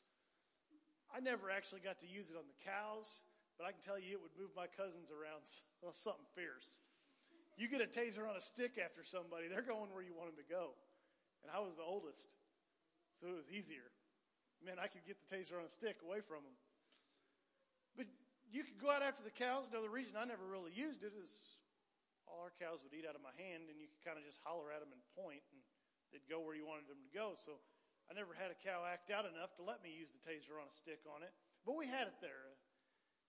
I 1.10 1.18
never 1.18 1.50
actually 1.50 1.82
got 1.82 1.98
to 2.02 2.08
use 2.08 2.30
it 2.30 2.38
on 2.38 2.46
the 2.46 2.58
cows, 2.62 3.26
but 3.58 3.66
I 3.66 3.74
can 3.74 3.82
tell 3.82 3.98
you 3.98 4.18
it 4.18 4.22
would 4.22 4.34
move 4.38 4.54
my 4.54 4.70
cousins 4.70 5.10
around 5.10 5.42
something 5.92 6.26
fierce. 6.34 6.82
You 7.58 7.66
get 7.66 7.82
a 7.82 7.90
taser 7.90 8.26
on 8.26 8.38
a 8.38 8.44
stick 8.44 8.78
after 8.78 9.02
somebody, 9.02 9.50
they're 9.50 9.66
going 9.66 9.90
where 9.90 10.04
you 10.04 10.14
want 10.14 10.30
them 10.30 10.38
to 10.38 10.48
go. 10.48 10.78
And 11.42 11.50
I 11.50 11.58
was 11.60 11.74
the 11.74 11.86
oldest, 11.86 12.30
so 13.18 13.28
it 13.28 13.36
was 13.36 13.50
easier. 13.50 13.90
Man, 14.64 14.76
I 14.80 14.88
could 14.88 15.04
get 15.04 15.16
the 15.20 15.28
taser 15.28 15.58
on 15.58 15.64
a 15.66 15.72
stick 15.72 16.00
away 16.04 16.20
from 16.20 16.42
them. 16.42 16.56
But 17.96 18.06
you 18.52 18.64
could 18.64 18.80
go 18.80 18.90
out 18.90 19.00
after 19.00 19.22
the 19.24 19.32
cows. 19.32 19.68
Now, 19.72 19.80
the 19.80 19.92
reason 19.92 20.16
I 20.16 20.24
never 20.24 20.44
really 20.44 20.72
used 20.72 21.00
it 21.00 21.12
is 21.16 21.55
all 22.26 22.42
our 22.42 22.54
cows 22.58 22.82
would 22.82 22.94
eat 22.94 23.06
out 23.06 23.14
of 23.14 23.22
my 23.22 23.34
hand, 23.38 23.70
and 23.70 23.78
you 23.78 23.86
could 23.86 24.02
kind 24.02 24.18
of 24.18 24.26
just 24.26 24.42
holler 24.42 24.74
at 24.74 24.82
them 24.82 24.90
and 24.90 25.02
point, 25.14 25.42
and 25.54 25.58
they'd 26.10 26.26
go 26.26 26.42
where 26.42 26.58
you 26.58 26.66
wanted 26.66 26.90
them 26.90 27.02
to 27.02 27.12
go. 27.14 27.38
So 27.38 27.62
I 28.06 28.14
never 28.14 28.34
had 28.34 28.50
a 28.50 28.58
cow 28.58 28.86
act 28.86 29.10
out 29.10 29.26
enough 29.26 29.54
to 29.58 29.62
let 29.66 29.82
me 29.82 29.94
use 29.94 30.10
the 30.10 30.22
taser 30.22 30.58
on 30.58 30.66
a 30.66 30.74
stick 30.74 31.02
on 31.06 31.22
it. 31.22 31.30
But 31.62 31.78
we 31.78 31.86
had 31.86 32.10
it 32.10 32.18
there, 32.22 32.54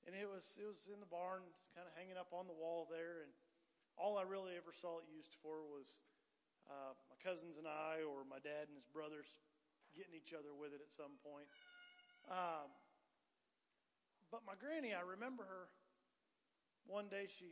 and 0.05 0.13
it 0.13 0.25
was 0.25 0.57
it 0.57 0.65
was 0.65 0.89
in 0.89 1.01
the 1.01 1.09
barn, 1.09 1.45
kind 1.73 1.85
of 1.85 1.93
hanging 1.97 2.17
up 2.17 2.33
on 2.33 2.49
the 2.49 2.57
wall 2.57 2.85
there. 2.89 3.25
And 3.25 3.31
all 3.97 4.17
I 4.17 4.25
really 4.25 4.53
ever 4.57 4.73
saw 4.73 5.01
it 5.01 5.09
used 5.09 5.33
for 5.41 5.65
was 5.65 6.01
uh, 6.69 6.93
my 7.09 7.17
cousins 7.21 7.57
and 7.57 7.65
I, 7.65 8.05
or 8.05 8.25
my 8.25 8.37
dad 8.41 8.69
and 8.69 8.77
his 8.77 8.89
brothers 8.89 9.29
getting 9.97 10.13
each 10.13 10.33
other 10.37 10.53
with 10.53 10.77
it 10.77 10.81
at 10.81 10.93
some 10.93 11.17
point. 11.25 11.49
Um, 12.29 12.69
but 14.29 14.45
my 14.45 14.53
granny, 14.59 14.93
I 14.93 15.01
remember 15.01 15.47
her 15.47 15.71
one 16.87 17.11
day, 17.11 17.27
she 17.27 17.51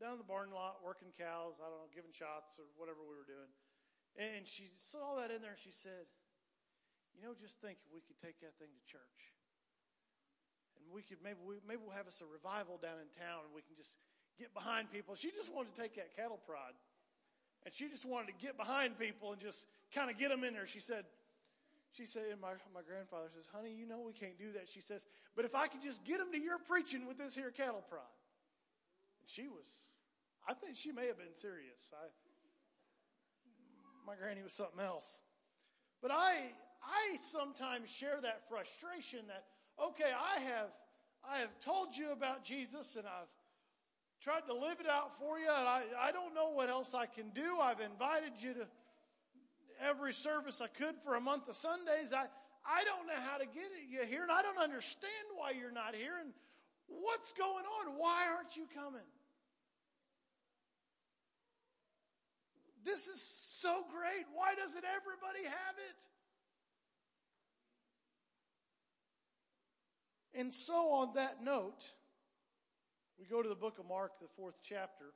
down 0.00 0.18
in 0.18 0.20
the 0.20 0.26
barn 0.26 0.50
lot 0.50 0.82
working 0.82 1.14
cows, 1.14 1.58
I 1.62 1.70
don't 1.70 1.80
know, 1.80 1.92
giving 1.94 2.14
shots 2.14 2.58
or 2.58 2.66
whatever 2.74 3.02
we 3.02 3.14
were 3.14 3.28
doing. 3.28 3.50
And 4.14 4.46
she 4.46 4.70
saw 4.78 5.18
that 5.18 5.34
in 5.34 5.42
there 5.42 5.58
and 5.58 5.62
she 5.62 5.74
said, 5.74 6.06
You 7.14 7.26
know, 7.26 7.34
just 7.34 7.58
think 7.58 7.82
if 7.82 7.90
we 7.90 8.02
could 8.02 8.18
take 8.22 8.38
that 8.42 8.54
thing 8.62 8.70
to 8.70 8.82
church. 8.86 9.20
And 10.78 10.86
we 10.90 11.02
could 11.02 11.18
maybe 11.22 11.42
we, 11.42 11.58
maybe 11.66 11.82
we'll 11.82 11.98
have 11.98 12.06
us 12.06 12.22
a 12.22 12.28
revival 12.28 12.78
down 12.78 13.02
in 13.02 13.10
town 13.10 13.46
and 13.46 13.50
we 13.50 13.62
can 13.62 13.74
just 13.74 13.98
get 14.38 14.54
behind 14.54 14.90
people. 14.90 15.14
She 15.14 15.30
just 15.34 15.50
wanted 15.50 15.74
to 15.74 15.78
take 15.78 15.98
that 15.98 16.14
cattle 16.14 16.38
prod. 16.46 16.74
And 17.64 17.72
she 17.72 17.88
just 17.88 18.04
wanted 18.04 18.34
to 18.34 18.36
get 18.38 18.58
behind 18.58 18.98
people 18.98 19.32
and 19.32 19.40
just 19.40 19.66
kind 19.94 20.10
of 20.10 20.18
get 20.18 20.28
them 20.28 20.44
in 20.44 20.52
there. 20.52 20.66
She 20.66 20.80
said, 20.80 21.06
she 21.96 22.04
said, 22.04 22.24
and 22.30 22.40
my, 22.40 22.52
my 22.74 22.82
grandfather 22.86 23.30
says, 23.34 23.48
honey, 23.48 23.72
you 23.72 23.86
know 23.86 24.02
we 24.04 24.12
can't 24.12 24.36
do 24.36 24.52
that. 24.52 24.68
She 24.68 24.82
says, 24.82 25.06
but 25.34 25.44
if 25.44 25.54
I 25.54 25.66
could 25.66 25.80
just 25.80 26.04
get 26.04 26.18
them 26.18 26.30
to 26.32 26.40
your 26.40 26.58
preaching 26.58 27.06
with 27.06 27.16
this 27.16 27.34
here 27.34 27.50
cattle 27.50 27.82
prod. 27.88 28.04
She 29.26 29.48
was, 29.48 29.88
I 30.48 30.54
think 30.54 30.76
she 30.76 30.92
may 30.92 31.06
have 31.06 31.18
been 31.18 31.34
serious. 31.34 31.92
I, 31.92 32.06
my 34.06 34.14
granny 34.16 34.42
was 34.42 34.52
something 34.52 34.80
else. 34.80 35.18
But 36.02 36.10
I, 36.10 36.52
I 36.82 37.18
sometimes 37.20 37.88
share 37.88 38.20
that 38.22 38.42
frustration 38.48 39.20
that, 39.28 39.44
okay, 39.82 40.12
I 40.12 40.40
have, 40.40 40.68
I 41.28 41.38
have 41.38 41.58
told 41.60 41.96
you 41.96 42.12
about 42.12 42.44
Jesus 42.44 42.96
and 42.96 43.06
I've 43.06 43.32
tried 44.20 44.46
to 44.46 44.54
live 44.54 44.80
it 44.80 44.88
out 44.88 45.18
for 45.18 45.38
you. 45.38 45.48
And 45.48 45.66
I, 45.66 45.82
I 45.98 46.12
don't 46.12 46.34
know 46.34 46.50
what 46.50 46.68
else 46.68 46.94
I 46.94 47.06
can 47.06 47.30
do. 47.30 47.58
I've 47.60 47.80
invited 47.80 48.32
you 48.38 48.54
to 48.54 48.66
every 49.80 50.12
service 50.12 50.60
I 50.60 50.68
could 50.68 50.96
for 51.02 51.14
a 51.14 51.20
month 51.20 51.48
of 51.48 51.56
Sundays. 51.56 52.12
I, 52.12 52.26
I 52.66 52.84
don't 52.84 53.06
know 53.06 53.20
how 53.20 53.38
to 53.38 53.44
get 53.44 53.68
you 53.90 54.00
here, 54.08 54.22
and 54.22 54.32
I 54.32 54.42
don't 54.42 54.58
understand 54.58 55.28
why 55.36 55.50
you're 55.50 55.72
not 55.72 55.94
here, 55.94 56.14
and 56.20 56.32
what's 57.00 57.32
going 57.32 57.64
on? 57.64 57.94
Why 57.98 58.24
aren't 58.34 58.56
you 58.56 58.66
coming? 58.74 59.00
This 62.84 63.06
is 63.06 63.20
so 63.22 63.84
great. 63.90 64.26
Why 64.34 64.54
doesn't 64.54 64.84
everybody 64.84 65.44
have 65.44 65.76
it? 65.78 66.00
And 70.38 70.52
so, 70.52 70.90
on 70.90 71.14
that 71.14 71.42
note, 71.42 71.90
we 73.18 73.26
go 73.26 73.42
to 73.42 73.48
the 73.48 73.54
book 73.54 73.78
of 73.78 73.86
Mark, 73.86 74.18
the 74.20 74.26
fourth 74.36 74.56
chapter. 74.62 75.14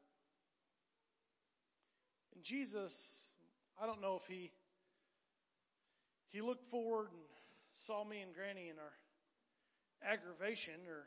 And 2.35 2.44
Jesus 2.44 3.28
I 3.80 3.87
don't 3.87 4.00
know 4.00 4.18
if 4.20 4.26
he 4.26 4.50
he 6.30 6.40
looked 6.40 6.68
forward 6.68 7.08
and 7.12 7.20
saw 7.75 8.04
me 8.04 8.20
and 8.20 8.35
Granny 8.35 8.68
in 8.68 8.76
our 8.78 8.92
aggravation, 10.02 10.75
or 10.88 11.06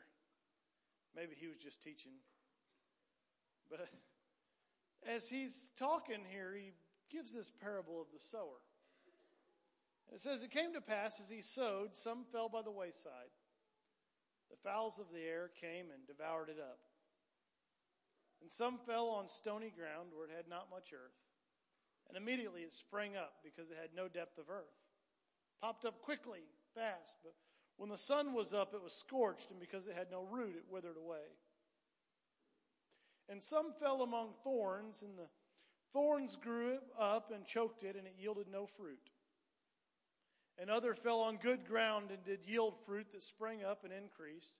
maybe 1.16 1.34
he 1.38 1.48
was 1.48 1.58
just 1.58 1.82
teaching. 1.82 2.12
But 3.70 3.88
as 5.08 5.28
he's 5.28 5.70
talking 5.78 6.20
here, 6.30 6.54
he 6.54 6.72
gives 7.10 7.32
this 7.32 7.50
parable 7.50 8.00
of 8.00 8.08
the 8.12 8.20
sower. 8.20 8.60
it 10.12 10.20
says, 10.20 10.42
It 10.42 10.50
came 10.50 10.72
to 10.74 10.80
pass 10.80 11.20
as 11.20 11.28
he 11.28 11.42
sowed, 11.42 11.94
some 11.96 12.24
fell 12.32 12.48
by 12.48 12.62
the 12.62 12.70
wayside. 12.70 13.32
The 14.50 14.68
fowls 14.68 14.98
of 14.98 15.06
the 15.12 15.22
air 15.22 15.50
came 15.58 15.86
and 15.92 16.06
devoured 16.06 16.50
it 16.50 16.58
up. 16.60 16.80
And 18.42 18.50
some 18.50 18.78
fell 18.86 19.08
on 19.08 19.28
stony 19.28 19.72
ground 19.74 20.10
where 20.12 20.26
it 20.26 20.36
had 20.36 20.48
not 20.48 20.68
much 20.70 20.92
earth. 20.92 21.16
And 22.08 22.16
immediately 22.16 22.62
it 22.62 22.72
sprang 22.74 23.16
up 23.16 23.34
because 23.42 23.70
it 23.70 23.78
had 23.80 23.96
no 23.96 24.08
depth 24.08 24.36
of 24.36 24.50
earth. 24.50 24.76
Popped 25.62 25.84
up 25.84 26.02
quickly, 26.02 26.40
fast, 26.74 27.14
but 27.22 27.32
when 27.76 27.90
the 27.90 27.98
sun 27.98 28.34
was 28.34 28.52
up, 28.52 28.74
it 28.74 28.82
was 28.82 28.92
scorched, 28.92 29.50
and 29.50 29.58
because 29.58 29.86
it 29.86 29.96
had 29.96 30.10
no 30.10 30.26
root, 30.30 30.54
it 30.56 30.64
withered 30.70 30.96
away. 30.96 31.36
And 33.28 33.42
some 33.42 33.72
fell 33.80 34.02
among 34.02 34.34
thorns, 34.44 35.02
and 35.02 35.18
the 35.18 35.28
thorns 35.92 36.36
grew 36.36 36.78
up 36.98 37.30
and 37.34 37.46
choked 37.46 37.82
it, 37.82 37.96
and 37.96 38.06
it 38.06 38.14
yielded 38.18 38.46
no 38.50 38.66
fruit. 38.66 39.10
And 40.58 40.70
other 40.70 40.94
fell 40.94 41.20
on 41.20 41.36
good 41.36 41.66
ground 41.66 42.10
and 42.10 42.22
did 42.22 42.46
yield 42.46 42.74
fruit 42.84 43.06
that 43.12 43.22
sprang 43.22 43.64
up 43.64 43.84
and 43.84 43.92
increased, 43.92 44.54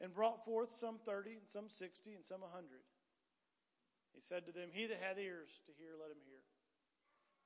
and 0.00 0.12
brought 0.12 0.44
forth 0.44 0.74
some 0.74 0.98
thirty, 1.04 1.32
and 1.32 1.46
some 1.46 1.68
sixty, 1.68 2.14
and 2.14 2.24
some 2.24 2.42
a 2.42 2.54
hundred. 2.54 2.82
He 4.12 4.20
said 4.20 4.46
to 4.46 4.52
them, 4.52 4.70
He 4.72 4.86
that 4.86 4.98
hath 5.00 5.18
ears 5.18 5.48
to 5.66 5.72
hear, 5.78 5.90
let 5.98 6.10
him 6.10 6.22
hear. 6.26 6.42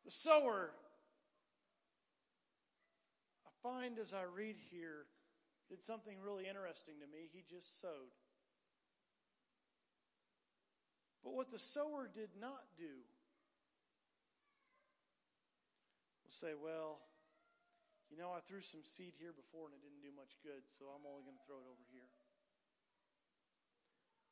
The 0.05 0.11
sower, 0.11 0.71
find 3.63 3.99
as 3.99 4.13
I 4.13 4.25
read 4.25 4.57
here, 4.71 5.07
did 5.69 5.83
something 5.83 6.17
really 6.21 6.47
interesting 6.49 6.95
to 7.01 7.07
me. 7.07 7.29
He 7.33 7.45
just 7.49 7.81
sowed. 7.81 8.13
But 11.23 11.35
what 11.35 11.51
the 11.51 11.59
sower 11.59 12.11
did 12.13 12.31
not 12.41 12.65
do 12.77 13.07
we'll 16.25 16.35
say, 16.35 16.55
Well, 16.59 16.99
you 18.11 18.19
know, 18.19 18.33
I 18.37 18.41
threw 18.45 18.61
some 18.61 18.85
seed 18.85 19.13
here 19.17 19.33
before 19.33 19.69
and 19.69 19.75
it 19.77 19.81
didn't 19.81 20.05
do 20.05 20.13
much 20.13 20.37
good, 20.45 20.69
so 20.69 20.85
I'm 20.93 21.07
only 21.09 21.25
going 21.25 21.37
to 21.37 21.45
throw 21.49 21.57
it 21.57 21.69
over 21.69 21.87
here. 21.89 22.09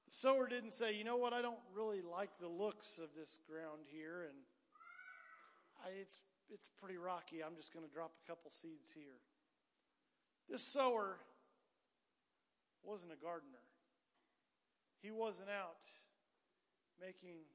The 0.08 0.12
sower 0.12 0.48
didn't 0.48 0.72
say, 0.72 0.92
you 0.92 1.04
know 1.04 1.16
what, 1.16 1.32
I 1.32 1.40
don't 1.40 1.62
really 1.72 2.02
like 2.02 2.28
the 2.40 2.50
looks 2.50 2.98
of 2.98 3.14
this 3.16 3.38
ground 3.48 3.86
here, 3.88 4.26
and 4.28 4.36
I, 5.80 5.96
it's, 6.02 6.18
it's 6.52 6.68
pretty 6.68 6.98
rocky. 6.98 7.42
I'm 7.42 7.56
just 7.56 7.72
going 7.72 7.86
to 7.86 7.92
drop 7.92 8.12
a 8.18 8.24
couple 8.28 8.50
seeds 8.50 8.90
here. 8.92 9.22
This 10.48 10.62
sower 10.62 11.18
wasn't 12.82 13.12
a 13.12 13.20
gardener. 13.20 13.64
He 15.00 15.10
wasn't 15.10 15.48
out 15.48 15.86
making 17.00 17.46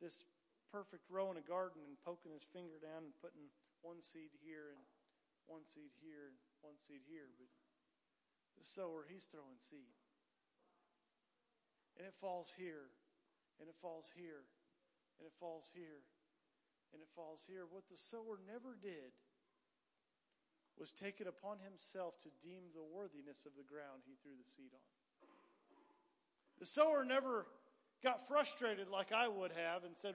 this 0.00 0.24
perfect 0.72 1.10
row 1.10 1.30
in 1.30 1.36
a 1.36 1.44
garden 1.44 1.82
and 1.84 1.98
poking 2.00 2.32
his 2.32 2.46
finger 2.48 2.80
down 2.80 3.04
and 3.04 3.12
putting 3.20 3.50
one 3.82 4.00
seed 4.00 4.32
here 4.40 4.72
and 4.72 4.80
one 5.50 5.66
seed 5.66 5.92
here 6.00 6.30
and 6.30 6.38
one 6.62 6.78
seed 6.78 7.02
here. 7.04 7.28
But 7.34 7.50
the 8.56 8.64
sower, 8.64 9.04
he's 9.10 9.26
throwing 9.26 9.58
seed 9.58 9.92
and 11.98 12.06
it 12.06 12.14
falls 12.22 12.54
here, 12.54 12.94
and 13.58 13.68
it 13.68 13.74
falls 13.82 14.14
here, 14.14 14.46
and 15.18 15.26
it 15.26 15.34
falls 15.42 15.66
here, 15.74 16.06
and 16.92 17.02
it 17.02 17.08
falls 17.14 17.44
here. 17.48 17.64
What 17.68 17.88
the 17.90 17.96
sower 17.96 18.38
never 18.46 18.76
did 18.80 19.12
was 20.78 20.92
take 20.92 21.20
it 21.20 21.26
upon 21.26 21.58
himself 21.58 22.14
to 22.22 22.28
deem 22.40 22.70
the 22.74 22.86
worthiness 22.94 23.44
of 23.46 23.52
the 23.56 23.66
ground 23.66 24.06
he 24.06 24.14
threw 24.22 24.32
the 24.38 24.48
seed 24.48 24.70
on. 24.72 24.86
The 26.60 26.66
sower 26.66 27.04
never 27.04 27.46
got 28.02 28.26
frustrated 28.28 28.88
like 28.88 29.12
I 29.12 29.28
would 29.28 29.52
have 29.52 29.84
and 29.84 29.96
said, 29.96 30.14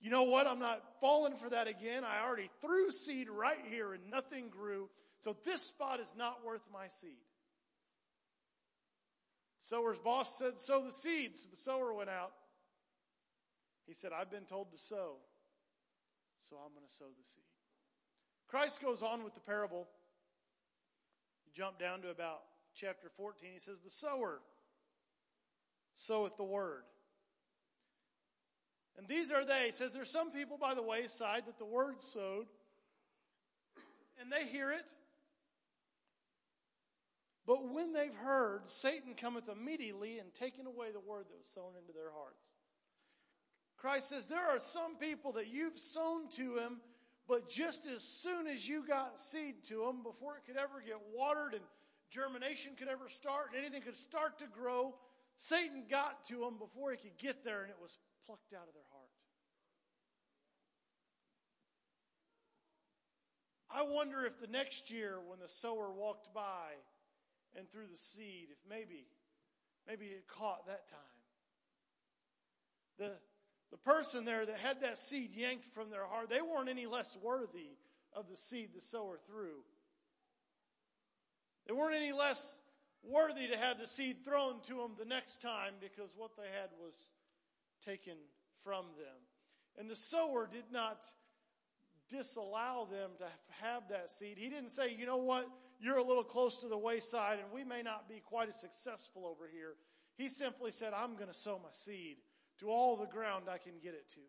You 0.00 0.10
know 0.10 0.24
what? 0.24 0.46
I'm 0.46 0.58
not 0.58 0.82
falling 1.00 1.36
for 1.36 1.50
that 1.50 1.68
again. 1.68 2.04
I 2.04 2.24
already 2.24 2.50
threw 2.60 2.90
seed 2.90 3.28
right 3.28 3.64
here 3.70 3.92
and 3.92 4.10
nothing 4.10 4.48
grew. 4.48 4.88
So 5.20 5.36
this 5.44 5.62
spot 5.62 6.00
is 6.00 6.14
not 6.16 6.44
worth 6.44 6.62
my 6.72 6.88
seed. 6.88 7.20
Sower's 9.60 9.98
boss 9.98 10.38
said, 10.38 10.58
Sow 10.58 10.84
the 10.84 10.92
seeds. 10.92 11.42
So 11.42 11.48
the 11.50 11.56
sower 11.56 11.94
went 11.94 12.10
out. 12.10 12.32
He 13.86 13.94
said, 13.94 14.10
I've 14.12 14.30
been 14.30 14.44
told 14.44 14.72
to 14.72 14.78
sow, 14.78 15.16
so 16.48 16.56
I'm 16.56 16.72
going 16.74 16.86
to 16.86 16.92
sow 16.92 17.06
the 17.06 17.24
seed. 17.24 17.44
Christ 18.48 18.82
goes 18.82 19.02
on 19.02 19.24
with 19.24 19.34
the 19.34 19.40
parable. 19.40 19.86
You 21.46 21.52
jump 21.54 21.78
down 21.78 22.02
to 22.02 22.10
about 22.10 22.42
chapter 22.74 23.08
14. 23.16 23.50
He 23.52 23.58
says, 23.58 23.80
The 23.80 23.90
sower 23.90 24.40
soweth 25.94 26.36
the 26.36 26.44
word. 26.44 26.82
And 28.98 29.08
these 29.08 29.30
are 29.30 29.44
they. 29.44 29.66
He 29.66 29.72
says 29.72 29.92
there's 29.92 30.10
some 30.10 30.30
people 30.30 30.58
by 30.58 30.74
the 30.74 30.82
wayside 30.82 31.46
that 31.46 31.58
the 31.58 31.64
word 31.64 32.02
sowed, 32.02 32.46
and 34.20 34.30
they 34.30 34.44
hear 34.46 34.70
it. 34.70 34.84
But 37.46 37.68
when 37.72 37.92
they've 37.92 38.14
heard, 38.14 38.62
Satan 38.66 39.14
cometh 39.14 39.48
immediately 39.48 40.18
and 40.18 40.32
taking 40.32 40.66
away 40.66 40.92
the 40.92 41.00
word 41.00 41.24
that 41.30 41.38
was 41.38 41.46
sown 41.46 41.72
into 41.80 41.92
their 41.92 42.12
hearts. 42.12 42.52
Christ 43.82 44.10
says 44.10 44.26
there 44.26 44.48
are 44.48 44.60
some 44.60 44.94
people 44.94 45.32
that 45.32 45.48
you've 45.48 45.76
sown 45.76 46.28
to 46.36 46.56
him, 46.56 46.80
but 47.26 47.48
just 47.48 47.84
as 47.84 48.04
soon 48.04 48.46
as 48.46 48.68
you 48.68 48.86
got 48.86 49.18
seed 49.18 49.64
to 49.66 49.84
them, 49.84 50.04
before 50.04 50.36
it 50.36 50.44
could 50.46 50.56
ever 50.56 50.80
get 50.86 50.98
watered 51.12 51.54
and 51.54 51.64
germination 52.08 52.74
could 52.78 52.86
ever 52.86 53.08
start 53.08 53.48
and 53.48 53.58
anything 53.58 53.82
could 53.82 53.96
start 53.96 54.38
to 54.38 54.44
grow, 54.46 54.94
Satan 55.36 55.82
got 55.90 56.24
to 56.26 56.36
them 56.36 56.58
before 56.60 56.92
he 56.92 56.96
could 56.96 57.18
get 57.18 57.42
there 57.42 57.62
and 57.62 57.70
it 57.70 57.76
was 57.82 57.98
plucked 58.24 58.54
out 58.54 58.68
of 58.68 58.74
their 58.74 58.86
heart. 58.92 59.08
I 63.68 63.82
wonder 63.82 64.24
if 64.24 64.40
the 64.40 64.46
next 64.46 64.92
year 64.92 65.18
when 65.26 65.40
the 65.40 65.48
sower 65.48 65.90
walked 65.90 66.32
by 66.32 66.70
and 67.58 67.68
threw 67.68 67.88
the 67.90 67.98
seed, 67.98 68.46
if 68.52 68.58
maybe, 68.70 69.08
maybe 69.88 70.06
it 70.06 70.28
caught 70.28 70.68
that 70.68 70.88
time. 70.88 71.00
The, 72.98 73.12
the 73.72 73.78
person 73.78 74.26
there 74.26 74.44
that 74.44 74.58
had 74.58 74.82
that 74.82 74.98
seed 74.98 75.34
yanked 75.34 75.64
from 75.64 75.90
their 75.90 76.04
heart, 76.04 76.28
they 76.28 76.42
weren't 76.42 76.68
any 76.68 76.86
less 76.86 77.16
worthy 77.20 77.70
of 78.12 78.28
the 78.28 78.36
seed 78.36 78.68
the 78.74 78.82
sower 78.82 79.18
threw. 79.26 79.64
They 81.66 81.72
weren't 81.72 81.96
any 81.96 82.12
less 82.12 82.58
worthy 83.02 83.48
to 83.48 83.56
have 83.56 83.80
the 83.80 83.86
seed 83.86 84.24
thrown 84.24 84.60
to 84.64 84.74
them 84.74 84.92
the 84.98 85.06
next 85.06 85.40
time 85.40 85.72
because 85.80 86.14
what 86.14 86.36
they 86.36 86.48
had 86.60 86.68
was 86.78 87.08
taken 87.84 88.12
from 88.62 88.84
them. 88.98 89.16
And 89.78 89.88
the 89.88 89.96
sower 89.96 90.46
did 90.52 90.70
not 90.70 91.06
disallow 92.10 92.86
them 92.90 93.12
to 93.18 93.26
have 93.64 93.84
that 93.88 94.10
seed. 94.10 94.36
He 94.36 94.50
didn't 94.50 94.70
say, 94.70 94.94
you 94.94 95.06
know 95.06 95.16
what, 95.16 95.48
you're 95.80 95.96
a 95.96 96.04
little 96.04 96.22
close 96.22 96.58
to 96.58 96.68
the 96.68 96.76
wayside 96.76 97.38
and 97.38 97.50
we 97.50 97.64
may 97.64 97.80
not 97.80 98.06
be 98.06 98.20
quite 98.20 98.50
as 98.50 98.60
successful 98.60 99.24
over 99.24 99.48
here. 99.50 99.76
He 100.18 100.28
simply 100.28 100.70
said, 100.72 100.92
I'm 100.94 101.14
going 101.14 101.28
to 101.28 101.34
sow 101.34 101.58
my 101.62 101.70
seed 101.72 102.18
to 102.60 102.70
all 102.70 102.96
the 102.96 103.06
ground 103.06 103.44
I 103.48 103.58
can 103.58 103.72
get 103.82 103.94
it 103.94 104.08
to. 104.14 104.20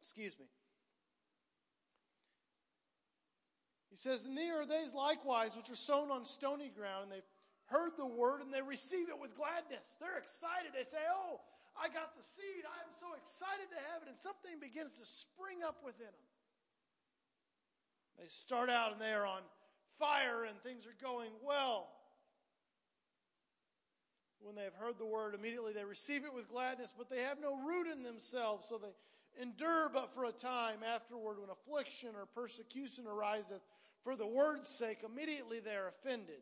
Excuse 0.00 0.38
me. 0.38 0.46
He 3.90 3.96
says, 3.96 4.24
And 4.24 4.36
there 4.36 4.60
are 4.60 4.66
these 4.66 4.94
likewise 4.94 5.56
which 5.56 5.70
are 5.70 5.76
sown 5.76 6.10
on 6.10 6.24
stony 6.24 6.70
ground, 6.74 7.04
and 7.04 7.12
they've 7.12 7.32
heard 7.66 7.92
the 7.96 8.06
word 8.06 8.40
and 8.40 8.52
they 8.52 8.62
receive 8.62 9.08
it 9.08 9.20
with 9.20 9.36
gladness. 9.36 9.96
They're 10.00 10.16
excited. 10.16 10.72
They 10.72 10.84
say, 10.84 11.04
Oh, 11.12 11.40
I 11.76 11.88
got 11.88 12.16
the 12.16 12.24
seed. 12.24 12.64
I 12.64 12.80
am 12.82 12.92
so 12.96 13.12
excited 13.14 13.68
to 13.70 13.80
have 13.92 14.02
it. 14.02 14.08
And 14.08 14.16
something 14.18 14.56
begins 14.58 14.96
to 14.96 15.04
spring 15.04 15.60
up 15.60 15.84
within 15.84 16.10
them. 16.10 16.30
They 18.18 18.26
start 18.28 18.70
out 18.70 18.92
and 18.92 19.00
they 19.00 19.12
are 19.12 19.26
on 19.26 19.46
fire 19.98 20.44
and 20.44 20.58
things 20.62 20.86
are 20.86 20.98
going 20.98 21.30
well. 21.44 21.92
When 24.40 24.54
they 24.54 24.64
have 24.64 24.74
heard 24.74 24.98
the 24.98 25.06
word, 25.06 25.34
immediately 25.34 25.72
they 25.72 25.84
receive 25.84 26.24
it 26.24 26.34
with 26.34 26.48
gladness, 26.48 26.92
but 26.96 27.10
they 27.10 27.22
have 27.22 27.40
no 27.40 27.56
root 27.56 27.86
in 27.90 28.02
themselves, 28.02 28.66
so 28.68 28.78
they 28.78 29.42
endure 29.42 29.90
but 29.92 30.14
for 30.14 30.24
a 30.24 30.32
time. 30.32 30.78
Afterward, 30.82 31.38
when 31.40 31.50
affliction 31.50 32.10
or 32.16 32.26
persecution 32.26 33.06
ariseth 33.06 33.62
for 34.04 34.16
the 34.16 34.26
word's 34.26 34.68
sake, 34.68 34.98
immediately 35.04 35.60
they 35.60 35.74
are 35.74 35.88
offended. 35.88 36.40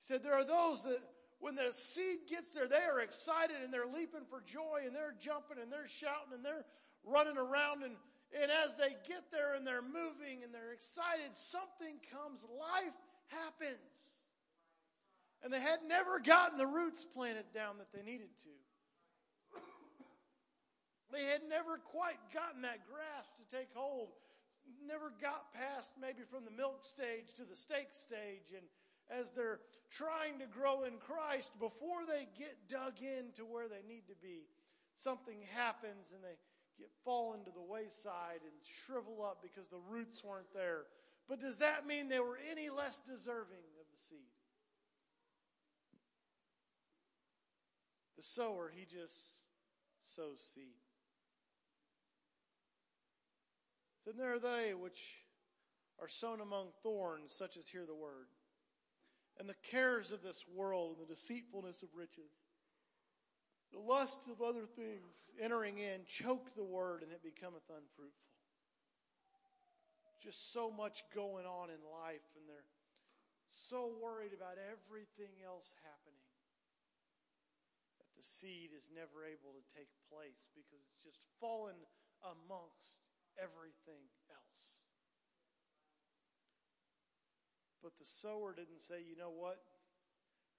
He 0.00 0.06
said, 0.06 0.22
There 0.22 0.34
are 0.34 0.44
those 0.44 0.82
that 0.84 1.00
when 1.38 1.54
the 1.54 1.72
seed 1.72 2.20
gets 2.28 2.52
there, 2.52 2.68
they 2.68 2.82
are 2.82 3.00
excited 3.00 3.56
and 3.62 3.72
they're 3.72 3.86
leaping 3.86 4.24
for 4.28 4.40
joy 4.40 4.82
and 4.86 4.94
they're 4.94 5.14
jumping 5.20 5.58
and 5.60 5.70
they're 5.70 5.88
shouting 5.88 6.32
and 6.34 6.44
they're 6.44 6.64
running 7.04 7.36
around. 7.36 7.82
And, 7.82 7.94
and 8.32 8.50
as 8.50 8.76
they 8.76 8.96
get 9.06 9.30
there 9.30 9.54
and 9.54 9.66
they're 9.66 9.82
moving 9.82 10.42
and 10.44 10.52
they're 10.52 10.72
excited, 10.72 11.34
something 11.34 12.00
comes. 12.10 12.44
Life 12.44 12.96
happens. 13.28 14.15
And 15.46 15.54
they 15.54 15.62
had 15.62 15.86
never 15.86 16.18
gotten 16.18 16.58
the 16.58 16.66
roots 16.66 17.06
planted 17.06 17.46
down 17.54 17.78
that 17.78 17.94
they 17.94 18.02
needed 18.02 18.34
to. 18.42 18.50
They 21.14 21.22
had 21.22 21.46
never 21.48 21.78
quite 21.78 22.18
gotten 22.34 22.62
that 22.62 22.82
grasp 22.90 23.30
to 23.38 23.46
take 23.46 23.70
hold. 23.72 24.08
Never 24.82 25.14
got 25.22 25.54
past 25.54 25.94
maybe 26.02 26.26
from 26.26 26.42
the 26.42 26.50
milk 26.50 26.82
stage 26.82 27.30
to 27.38 27.46
the 27.46 27.54
steak 27.54 27.94
stage. 27.94 28.58
And 28.58 28.66
as 29.06 29.30
they're 29.30 29.60
trying 29.88 30.42
to 30.42 30.50
grow 30.50 30.82
in 30.82 30.98
Christ, 30.98 31.54
before 31.60 32.02
they 32.02 32.26
get 32.36 32.66
dug 32.66 32.98
into 32.98 33.46
where 33.46 33.68
they 33.70 33.86
need 33.86 34.10
to 34.10 34.18
be, 34.18 34.50
something 34.96 35.38
happens 35.54 36.10
and 36.10 36.26
they 36.26 36.34
get 36.74 36.90
fall 37.04 37.38
into 37.38 37.54
the 37.54 37.62
wayside 37.62 38.42
and 38.42 38.58
shrivel 38.82 39.22
up 39.22 39.46
because 39.46 39.70
the 39.70 39.78
roots 39.86 40.26
weren't 40.26 40.50
there. 40.52 40.90
But 41.28 41.38
does 41.38 41.58
that 41.58 41.86
mean 41.86 42.08
they 42.08 42.18
were 42.18 42.38
any 42.50 42.68
less 42.68 42.98
deserving 43.06 43.62
of 43.78 43.86
the 43.94 44.02
seed? 44.10 44.35
The 48.16 48.22
sower, 48.22 48.72
he 48.74 48.84
just 48.84 49.14
sows 50.00 50.40
seed. 50.54 50.76
Then 54.06 54.16
there 54.16 54.32
are 54.32 54.38
they 54.38 54.72
which 54.74 55.02
are 56.00 56.08
sown 56.08 56.40
among 56.40 56.68
thorns, 56.82 57.32
such 57.32 57.56
as 57.56 57.66
hear 57.66 57.84
the 57.86 57.94
word 57.94 58.28
and 59.38 59.48
the 59.48 59.54
cares 59.70 60.12
of 60.12 60.22
this 60.22 60.44
world 60.54 60.96
and 60.98 61.08
the 61.08 61.14
deceitfulness 61.14 61.82
of 61.82 61.88
riches. 61.94 62.32
The 63.72 63.78
lusts 63.78 64.28
of 64.28 64.40
other 64.40 64.64
things 64.64 65.28
entering 65.40 65.78
in 65.78 66.06
choke 66.06 66.54
the 66.54 66.64
word 66.64 67.02
and 67.02 67.12
it 67.12 67.22
becometh 67.22 67.68
unfruitful. 67.68 68.32
Just 70.22 70.52
so 70.52 70.70
much 70.70 71.04
going 71.14 71.44
on 71.44 71.68
in 71.68 71.82
life 71.92 72.24
and 72.36 72.48
they're 72.48 72.64
so 73.48 73.92
worried 74.02 74.32
about 74.32 74.56
everything 74.56 75.34
else 75.44 75.74
happening 75.82 76.05
seed 78.26 78.74
is 78.74 78.90
never 78.90 79.22
able 79.22 79.54
to 79.54 79.62
take 79.70 79.90
place 80.10 80.50
because 80.50 80.82
it's 80.90 80.98
just 80.98 81.22
fallen 81.38 81.78
amongst 82.26 83.06
everything 83.38 84.02
else. 84.26 84.82
But 87.82 87.94
the 88.02 88.08
sower 88.08 88.50
didn't 88.50 88.82
say, 88.82 89.06
you 89.06 89.14
know 89.14 89.30
what? 89.30 89.62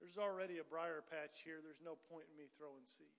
There's 0.00 0.16
already 0.16 0.58
a 0.58 0.64
briar 0.64 1.04
patch 1.04 1.44
here. 1.44 1.60
There's 1.60 1.84
no 1.84 2.00
point 2.08 2.24
in 2.30 2.36
me 2.40 2.48
throwing 2.56 2.86
seed. 2.86 3.12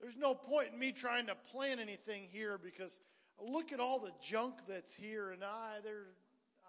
There's 0.00 0.18
no 0.18 0.34
point 0.34 0.74
in 0.74 0.78
me 0.78 0.92
trying 0.92 1.26
to 1.28 1.34
plant 1.34 1.80
anything 1.80 2.28
here 2.28 2.58
because 2.58 3.00
look 3.40 3.72
at 3.72 3.80
all 3.80 3.98
the 3.98 4.12
junk 4.20 4.54
that's 4.68 4.92
here 4.92 5.30
and 5.30 5.42
I 5.42 5.80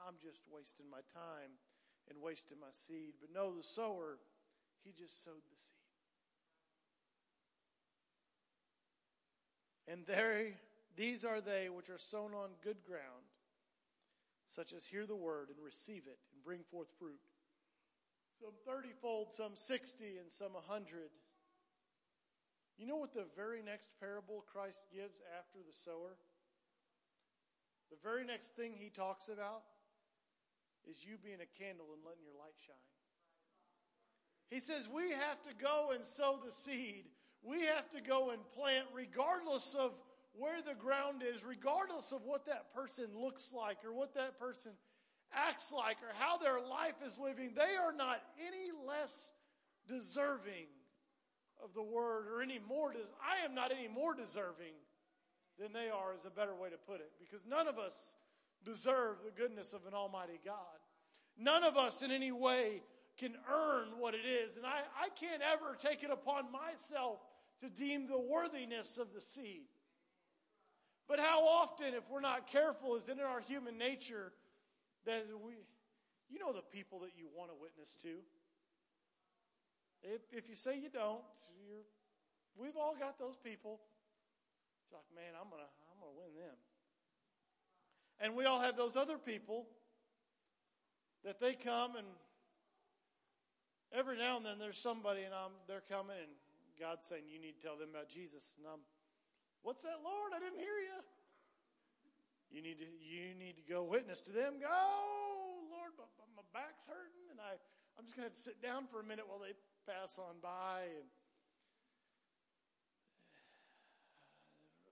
I'm 0.06 0.16
just 0.22 0.46
wasting 0.54 0.86
my 0.90 1.02
time 1.12 1.52
and 2.10 2.22
wasting 2.22 2.60
my 2.62 2.72
seed. 2.72 3.18
But 3.20 3.34
no, 3.34 3.58
the 3.58 3.64
sower, 3.64 4.20
he 4.84 4.94
just 4.94 5.26
sowed 5.26 5.42
the 5.50 5.58
seed. 5.58 5.85
And 9.88 10.06
there 10.06 10.54
these 10.96 11.26
are 11.26 11.42
they 11.42 11.70
which 11.70 11.90
are 11.90 11.98
sown 11.98 12.34
on 12.34 12.50
good 12.64 12.78
ground 12.88 13.28
such 14.48 14.74
as 14.74 14.86
hear 14.86 15.06
the 15.06 15.16
word 15.16 15.50
and 15.50 15.58
receive 15.64 16.04
it 16.08 16.20
and 16.34 16.44
bring 16.44 16.62
forth 16.72 16.88
fruit. 17.00 17.20
Some 18.40 18.54
thirtyfold, 18.68 19.34
some 19.34 19.54
60, 19.56 20.18
and 20.20 20.32
some 20.32 20.52
a 20.52 20.64
100. 20.68 21.10
You 22.78 22.86
know 22.86 22.98
what 22.98 23.14
the 23.14 23.26
very 23.36 23.62
next 23.64 23.90
parable 24.00 24.44
Christ 24.52 24.86
gives 24.94 25.22
after 25.40 25.60
the 25.66 25.74
sower? 25.74 26.18
The 27.90 27.98
very 28.04 28.26
next 28.26 28.56
thing 28.56 28.74
he 28.76 28.90
talks 28.90 29.30
about 29.30 29.64
is 30.90 31.06
you 31.06 31.18
being 31.24 31.40
a 31.42 31.64
candle 31.64 31.88
and 31.94 32.04
letting 32.06 32.24
your 32.24 32.38
light 32.38 32.56
shine. 32.66 32.76
He 34.50 34.60
says 34.60 34.88
we 34.88 35.10
have 35.10 35.42
to 35.44 35.54
go 35.58 35.92
and 35.96 36.06
sow 36.06 36.40
the 36.44 36.52
seed. 36.52 37.06
We 37.48 37.62
have 37.62 37.90
to 37.92 38.02
go 38.02 38.32
and 38.32 38.40
plant 38.56 38.86
regardless 38.94 39.76
of 39.78 39.92
where 40.34 40.62
the 40.62 40.74
ground 40.74 41.24
is, 41.24 41.44
regardless 41.44 42.12
of 42.12 42.24
what 42.26 42.46
that 42.48 42.74
person 42.74 43.06
looks 43.16 43.54
like 43.56 43.78
or 43.86 43.94
what 43.94 44.16
that 44.16 44.40
person 44.40 44.72
acts 45.34 45.72
like 45.72 45.98
or 46.02 46.12
how 46.18 46.38
their 46.38 46.60
life 46.60 46.96
is 47.06 47.20
living, 47.20 47.52
they 47.56 47.76
are 47.76 47.94
not 47.94 48.22
any 48.40 48.72
less 48.88 49.32
deserving 49.88 50.68
of 51.64 51.74
the 51.74 51.84
word 51.84 52.28
or 52.28 52.42
any 52.42 52.60
more. 52.68 52.92
Des- 52.92 53.00
I 53.22 53.46
am 53.46 53.54
not 53.54 53.72
any 53.72 53.88
more 53.88 54.14
deserving 54.14 54.74
than 55.60 55.72
they 55.72 55.90
are, 55.90 56.14
is 56.14 56.26
a 56.26 56.30
better 56.30 56.56
way 56.56 56.70
to 56.70 56.78
put 56.78 57.00
it, 57.00 57.12
because 57.20 57.46
none 57.48 57.68
of 57.68 57.78
us 57.78 58.16
deserve 58.66 59.18
the 59.24 59.32
goodness 59.32 59.72
of 59.72 59.86
an 59.88 59.94
Almighty 59.94 60.40
God. 60.44 60.56
None 61.38 61.64
of 61.64 61.78
us 61.78 62.02
in 62.02 62.12
any 62.12 62.32
way 62.32 62.82
can 63.18 63.36
earn 63.50 63.88
what 64.00 64.14
it 64.14 64.26
is. 64.26 64.58
And 64.58 64.66
I, 64.66 64.80
I 65.00 65.10
can't 65.10 65.42
ever 65.42 65.78
take 65.80 66.04
it 66.04 66.12
upon 66.12 66.52
myself 66.52 67.20
to 67.62 67.70
deem 67.70 68.08
the 68.08 68.20
worthiness 68.20 68.98
of 68.98 69.14
the 69.14 69.22
seed. 69.22 69.68
But 71.08 71.20
how 71.20 71.46
often, 71.46 71.94
if 71.94 72.10
we're 72.10 72.22
not 72.22 72.48
careful, 72.48 72.96
is 72.96 73.08
it 73.10 73.14
in 73.14 73.20
our 73.20 73.40
human 73.40 73.78
nature 73.78 74.32
that 75.06 75.26
we, 75.44 75.54
you 76.30 76.40
know, 76.40 76.52
the 76.52 76.62
people 76.62 77.00
that 77.00 77.12
you 77.16 77.28
want 77.36 77.52
to 77.52 77.56
witness 77.60 77.96
to. 78.02 78.18
If, 80.02 80.22
if 80.32 80.50
you 80.50 80.56
say 80.56 80.78
you 80.78 80.90
don't, 80.90 81.22
you're 81.66 81.86
we've 82.58 82.78
all 82.78 82.96
got 83.00 83.20
those 83.20 83.38
people. 83.38 83.80
Like, 84.92 85.04
man, 85.16 85.34
I'm 85.40 85.50
gonna 85.50 85.70
I'm 85.92 86.00
gonna 86.00 86.18
win 86.18 86.34
them. 86.36 86.56
And 88.20 88.36
we 88.36 88.46
all 88.46 88.60
have 88.60 88.78
those 88.78 88.96
other 88.96 89.18
people 89.18 89.68
that 91.24 91.40
they 91.40 91.54
come 91.54 91.96
and 91.96 92.08
every 93.92 94.18
now 94.18 94.38
and 94.38 94.46
then 94.46 94.58
there's 94.60 94.78
somebody 94.78 95.24
and 95.24 95.34
I'm 95.34 95.52
they're 95.68 95.84
coming 95.90 96.16
and 96.18 96.32
God's 96.80 97.08
saying 97.08 97.28
you 97.32 97.40
need 97.40 97.60
to 97.60 97.64
tell 97.64 97.80
them 97.80 97.96
about 97.96 98.12
Jesus. 98.12 98.56
And 98.60 98.68
I'm 98.68 98.84
what's 99.64 99.84
that 99.84 100.04
Lord? 100.04 100.36
I 100.36 100.40
didn't 100.40 100.60
hear 100.60 100.80
you 100.80 101.00
you 102.52 102.62
need 102.62 102.78
to 102.80 102.88
you 103.02 103.34
need 103.36 103.58
to 103.58 103.66
go 103.66 103.84
witness 103.84 104.22
to 104.30 104.32
them. 104.32 104.60
Go 104.60 104.68
oh, 104.70 105.68
Lord 105.72 105.96
my, 105.98 106.08
my 106.36 106.46
back's 106.52 106.86
hurting 106.86 107.32
and 107.32 107.40
I 107.40 107.58
I'm 107.96 108.04
just 108.06 108.20
going 108.20 108.28
to 108.28 108.36
sit 108.36 108.60
down 108.60 108.92
for 108.92 109.00
a 109.00 109.08
minute 109.08 109.24
while 109.24 109.40
they 109.40 109.56
pass 109.88 110.20
on 110.20 110.40
by 110.44 110.92
and 111.00 111.08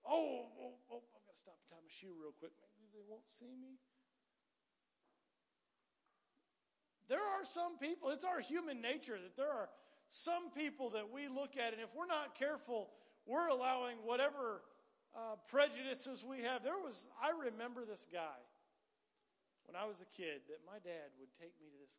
oh, 0.08 0.48
oh, 0.56 0.80
oh 0.88 1.04
I've 1.16 1.26
got 1.28 1.36
to 1.36 1.40
stop 1.40 1.60
and 1.60 1.68
tie 1.68 1.84
my 1.84 1.92
shoe 1.92 2.16
real 2.16 2.32
quick. 2.40 2.56
Maybe 2.80 2.88
they 2.96 3.04
won't 3.04 3.28
see 3.28 3.60
me. 3.60 3.80
There 7.10 7.20
are 7.20 7.44
some 7.44 7.78
people, 7.78 8.10
it's 8.10 8.24
our 8.24 8.40
human 8.40 8.82
nature 8.82 9.20
that 9.22 9.36
there 9.36 9.52
are 9.52 9.70
some 10.14 10.54
people 10.54 10.94
that 10.94 11.10
we 11.10 11.26
look 11.26 11.58
at, 11.58 11.74
and 11.74 11.82
if 11.82 11.90
we're 11.98 12.06
not 12.06 12.38
careful, 12.38 12.94
we're 13.26 13.50
allowing 13.50 13.98
whatever 14.06 14.62
uh, 15.18 15.42
prejudices 15.50 16.22
we 16.22 16.46
have. 16.46 16.62
There 16.62 16.78
was, 16.78 17.10
I 17.18 17.34
remember 17.34 17.82
this 17.82 18.06
guy 18.06 18.38
when 19.66 19.74
I 19.74 19.90
was 19.90 20.06
a 20.06 20.10
kid 20.14 20.46
that 20.54 20.62
my 20.70 20.78
dad 20.86 21.18
would 21.18 21.34
take 21.34 21.58
me 21.58 21.66
to 21.74 21.80
this 21.82 21.98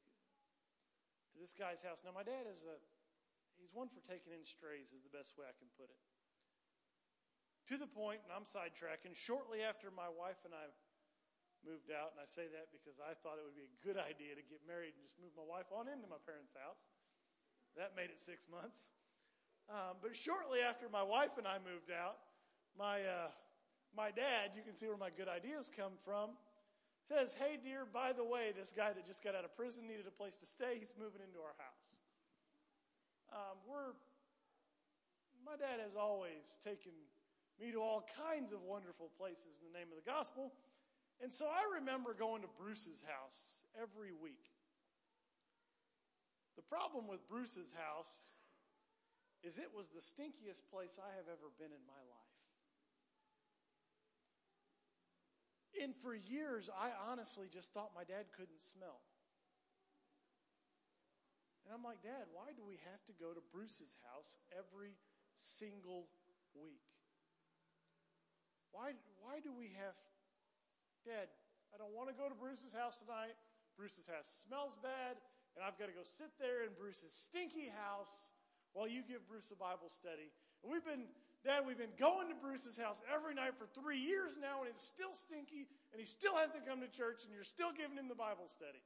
to 1.35 1.43
this 1.43 1.59
guy's 1.59 1.83
house. 1.83 2.07
Now 2.07 2.15
my 2.15 2.23
dad 2.23 2.47
is 2.47 2.63
a 2.63 2.79
he's 3.59 3.75
one 3.75 3.91
for 3.91 3.99
taking 4.07 4.31
in 4.31 4.47
strays 4.47 4.95
is 4.95 5.03
the 5.03 5.11
best 5.11 5.35
way 5.35 5.51
I 5.51 5.55
can 5.59 5.67
put 5.75 5.91
it. 5.91 5.99
To 7.73 7.75
the 7.75 7.91
point, 7.91 8.23
and 8.23 8.31
I'm 8.31 8.47
sidetracking. 8.47 9.19
Shortly 9.19 9.67
after 9.67 9.91
my 9.91 10.07
wife 10.07 10.39
and 10.47 10.55
I 10.55 10.71
moved 11.67 11.91
out, 11.91 12.15
and 12.15 12.23
I 12.23 12.31
say 12.31 12.47
that 12.47 12.71
because 12.71 13.03
I 13.03 13.19
thought 13.19 13.43
it 13.43 13.45
would 13.49 13.59
be 13.59 13.67
a 13.67 13.75
good 13.83 13.99
idea 14.15 14.39
to 14.39 14.45
get 14.47 14.63
married 14.63 14.95
and 14.95 15.03
just 15.03 15.19
move 15.19 15.35
my 15.35 15.43
wife 15.43 15.67
on 15.75 15.91
into 15.91 16.07
my 16.07 16.23
parents' 16.23 16.55
house. 16.55 16.87
That 17.77 17.93
made 17.97 18.11
it 18.11 18.23
six 18.23 18.47
months. 18.51 18.87
Um, 19.69 19.97
but 20.03 20.15
shortly 20.15 20.61
after 20.61 20.87
my 20.93 21.03
wife 21.03 21.39
and 21.39 21.47
I 21.47 21.59
moved 21.59 21.91
out, 21.91 22.19
my 22.79 23.03
uh, 23.03 23.33
my 23.97 24.11
dad, 24.11 24.55
you 24.55 24.63
can 24.63 24.77
see 24.77 24.87
where 24.87 24.99
my 24.99 25.11
good 25.11 25.29
ideas 25.29 25.71
come 25.75 25.95
from, 26.05 26.37
says, 27.09 27.35
"Hey, 27.35 27.59
dear, 27.59 27.87
by 27.87 28.13
the 28.13 28.25
way, 28.25 28.53
this 28.55 28.73
guy 28.75 28.93
that 28.93 29.07
just 29.07 29.23
got 29.23 29.35
out 29.35 29.45
of 29.45 29.57
prison 29.57 29.87
needed 29.87 30.07
a 30.07 30.15
place 30.15 30.37
to 30.39 30.47
stay. 30.47 30.79
He's 30.79 30.95
moving 30.99 31.23
into 31.23 31.39
our 31.41 31.57
house." 31.59 31.99
Um, 33.33 33.59
we're 33.67 33.99
my 35.45 35.57
dad 35.61 35.77
has 35.83 35.95
always 35.95 36.57
taken 36.65 36.93
me 37.61 37.71
to 37.71 37.81
all 37.83 38.07
kinds 38.17 38.53
of 38.53 38.63
wonderful 38.63 39.11
places 39.19 39.61
in 39.61 39.69
the 39.69 39.77
name 39.77 39.89
of 39.93 40.01
the 40.01 40.09
gospel. 40.09 40.53
And 41.23 41.33
so 41.33 41.47
I 41.47 41.63
remember 41.79 42.15
going 42.15 42.43
to 42.43 42.49
Bruce's 42.59 43.05
house 43.07 43.69
every 43.77 44.11
week. 44.11 44.54
The 46.57 46.63
problem 46.63 47.09
with 47.09 47.27
Bruce's 47.29 47.75
house 47.75 48.35
is 49.43 49.59
it 49.59 49.71
was 49.75 49.91
the 49.91 50.01
stinkiest 50.01 50.65
place 50.71 50.97
I 50.99 51.11
have 51.17 51.29
ever 51.29 51.53
been 51.59 51.75
in 51.75 51.85
my 51.87 52.03
life. 52.09 52.35
And 55.83 55.93
for 56.01 56.15
years, 56.15 56.71
I 56.71 56.95
honestly 57.11 57.51
just 57.51 57.75
thought 57.75 57.91
my 57.95 58.07
dad 58.07 58.31
couldn't 58.31 58.63
smell. 58.63 59.03
And 61.67 61.75
I'm 61.75 61.83
like, 61.83 62.05
Dad, 62.05 62.31
why 62.31 62.53
do 62.55 62.63
we 62.63 62.79
have 62.93 63.03
to 63.09 63.15
go 63.17 63.33
to 63.33 63.43
Bruce's 63.51 63.97
house 64.13 64.37
every 64.53 64.95
single 65.35 66.07
week? 66.55 66.85
Why, 68.71 68.95
why 69.19 69.41
do 69.43 69.51
we 69.51 69.73
have 69.81 69.97
Dad, 71.05 71.29
I 71.69 71.77
don't 71.77 71.93
want 71.93 72.09
to 72.09 72.17
go 72.17 72.33
to 72.33 72.39
Bruce's 72.39 72.73
house 72.73 72.97
tonight. 72.97 73.37
Bruce's 73.77 74.09
house 74.09 74.25
smells 74.49 74.81
bad, 74.81 75.21
and 75.55 75.63
I've 75.63 75.79
got 75.79 75.87
to 75.87 75.97
go 75.97 76.03
sit 76.03 76.35
there 76.43 76.67
in 76.67 76.75
Bruce's 76.75 77.15
stinky 77.15 77.71
house 77.71 78.35
while 78.75 78.91
you 78.91 79.07
give 79.07 79.23
Bruce 79.31 79.55
a 79.55 79.59
Bible 79.59 79.87
study. 79.87 80.35
And 80.63 80.69
we've 80.71 80.85
been, 80.85 81.07
Dad, 81.47 81.63
we've 81.63 81.79
been 81.79 81.95
going 81.95 82.27
to 82.29 82.39
Bruce's 82.39 82.75
house 82.75 82.99
every 83.07 83.39
night 83.39 83.55
for 83.55 83.71
three 83.71 84.03
years 84.03 84.35
now, 84.35 84.67
and 84.67 84.69
it's 84.69 84.83
still 84.83 85.15
stinky, 85.15 85.71
and 85.95 86.03
he 86.03 86.07
still 86.07 86.35
hasn't 86.35 86.67
come 86.67 86.83
to 86.83 86.91
church, 86.91 87.23
and 87.23 87.31
you're 87.31 87.47
still 87.47 87.71
giving 87.71 87.95
him 87.95 88.11
the 88.11 88.19
Bible 88.19 88.51
study. 88.51 88.83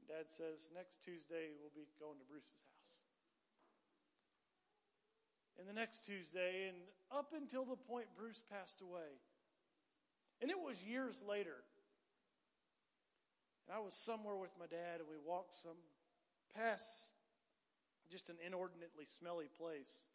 And 0.00 0.08
Dad 0.08 0.32
says, 0.32 0.72
next 0.72 1.04
Tuesday 1.04 1.52
we'll 1.60 1.74
be 1.76 1.84
going 2.00 2.16
to 2.16 2.24
Bruce's 2.24 2.64
house. 2.64 3.04
And 5.60 5.68
the 5.68 5.76
next 5.76 6.08
Tuesday, 6.08 6.72
and 6.72 6.80
up 7.12 7.36
until 7.36 7.68
the 7.68 7.76
point 7.76 8.08
Bruce 8.16 8.40
passed 8.48 8.80
away, 8.80 9.20
and 10.40 10.48
it 10.48 10.56
was 10.56 10.80
years 10.82 11.20
later. 11.20 11.60
And 13.70 13.78
I 13.78 13.86
was 13.86 13.94
somewhere 13.94 14.34
with 14.34 14.50
my 14.58 14.66
dad, 14.66 14.98
and 14.98 15.06
we 15.06 15.14
walked 15.14 15.54
some 15.54 15.78
past 16.58 17.14
just 18.10 18.26
an 18.26 18.34
inordinately 18.42 19.06
smelly 19.06 19.46
place. 19.46 20.10